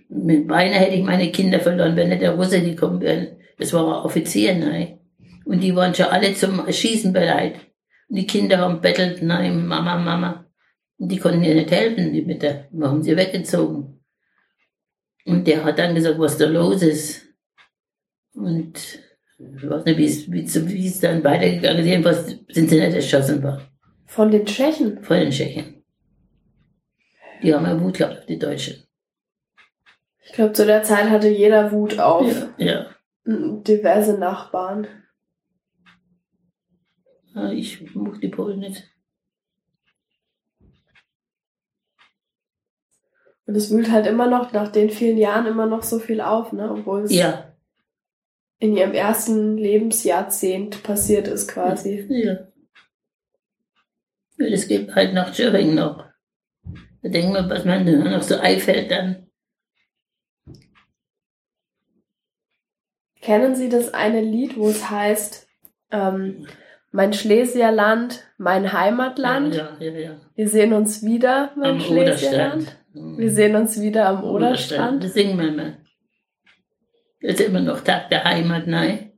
[0.10, 3.38] mit beinahe hätte ich meine Kinder verloren, wenn nicht der Russe gekommen wäre.
[3.58, 5.00] Das war ein Offizier, nein.
[5.46, 7.56] Und die waren schon alle zum Schießen bereit.
[8.08, 10.46] Und die Kinder haben bettelt, nein, Mama, Mama.
[10.98, 12.68] Und die konnten ihr nicht helfen, die Mütter.
[12.72, 14.02] Wir haben sie weggezogen.
[15.26, 17.26] Und der hat dann gesagt, was da los ist.
[18.34, 19.00] Und
[19.58, 21.86] ich weiß nicht, wie es, wie, wie es dann weitergegangen ist.
[21.88, 23.62] Jedenfalls sind sie nicht erschossen worden.
[24.06, 25.04] Von den Tschechen?
[25.04, 25.84] Von den Tschechen.
[27.44, 28.84] Die haben ja Wut gehabt auf die Deutschen.
[30.26, 32.26] Ich glaube, zu der Zeit hatte jeder Wut auf
[32.58, 32.96] Ja, ja.
[33.26, 34.88] diverse Nachbarn.
[37.36, 38.90] Ah, Ich mag die Polen nicht.
[43.48, 46.52] Und es wühlt halt immer noch nach den vielen Jahren immer noch so viel auf,
[46.52, 46.72] ne?
[46.72, 47.55] Obwohl es Ja,
[48.60, 52.06] in ihrem ersten Lebensjahrzehnt passiert ist quasi.
[52.10, 52.48] ja.
[54.38, 56.04] Das geht halt nach Thüringen noch.
[57.02, 59.28] Da denken wir, was man da noch so einfällt dann.
[63.22, 65.48] Kennen Sie das eine Lied, wo es heißt,
[65.92, 66.48] ähm,
[66.92, 69.56] mein Schlesierland, mein Heimatland?
[69.56, 70.22] Ja, ja, ja.
[70.36, 72.54] Wir sehen uns wieder, mein Am Schlesierland.
[72.94, 73.18] Oderstrand.
[73.18, 75.04] Wir sehen uns wieder am Oderstrand.
[75.04, 75.78] Das singen wir immer.
[77.22, 79.12] Das ist immer noch Tag der Heimat, nein.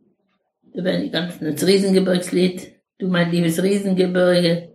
[0.73, 2.75] Da werden die ganzen, das Riesengebirgslied.
[2.99, 4.73] Du mein liebes Riesengebirge.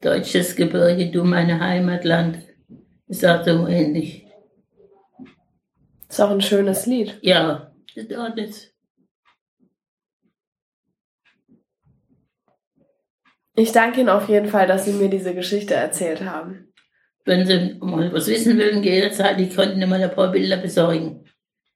[0.00, 2.38] Deutsches Gebirge, du meine Heimatland.
[3.06, 4.26] Ist auch so ähnlich.
[6.08, 7.18] Ist auch ein schönes Lied.
[7.22, 8.74] Ja, das nicht.
[13.56, 16.72] Ich danke Ihnen auf jeden Fall, dass Sie mir diese Geschichte erzählt haben.
[17.24, 21.23] Wenn Sie mal was wissen wollen, jederzeit, ich konnte Ihnen mal ein paar Bilder besorgen.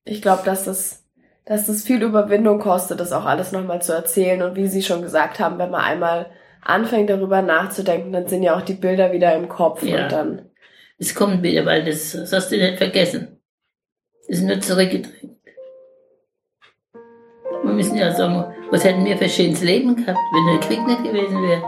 [0.09, 1.05] Ich glaube, dass das,
[1.44, 4.43] dass das viel Überwindung kostet, das auch alles nochmal zu erzählen.
[4.43, 6.26] Und wie Sie schon gesagt haben, wenn man einmal
[6.62, 10.05] anfängt darüber nachzudenken, dann sind ja auch die Bilder wieder im Kopf Ja.
[10.05, 10.43] und dann.
[10.98, 13.39] Es kommt wieder, weil das, das hast du nicht vergessen.
[14.28, 15.36] Es ist nur zurückgedrängt.
[17.64, 20.86] Wir müssen ja sagen, was hätten wir für ein schönes Leben gehabt, wenn der Krieg
[20.86, 21.62] nicht gewesen wäre.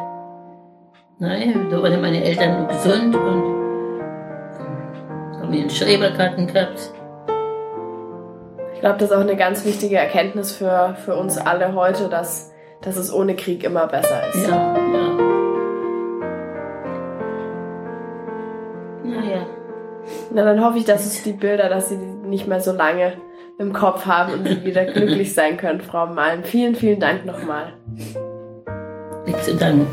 [1.18, 3.42] Nein, da waren meine Eltern noch gesund und
[5.40, 6.92] haben ihren Schrebergarten gehabt.
[8.80, 12.50] Ich glaube, das ist auch eine ganz wichtige Erkenntnis für, für uns alle heute, dass,
[12.80, 14.48] dass es ohne Krieg immer besser ist.
[14.48, 15.18] Ja, ja.
[19.04, 19.46] Naja,
[20.32, 23.12] Na, dann hoffe ich, dass es die Bilder, dass Sie die nicht mehr so lange
[23.58, 26.42] im Kopf haben und Sie wieder glücklich sein können, Frau Malm.
[26.42, 27.74] Vielen, vielen Dank nochmal.
[29.26, 29.88] nichts zu danken.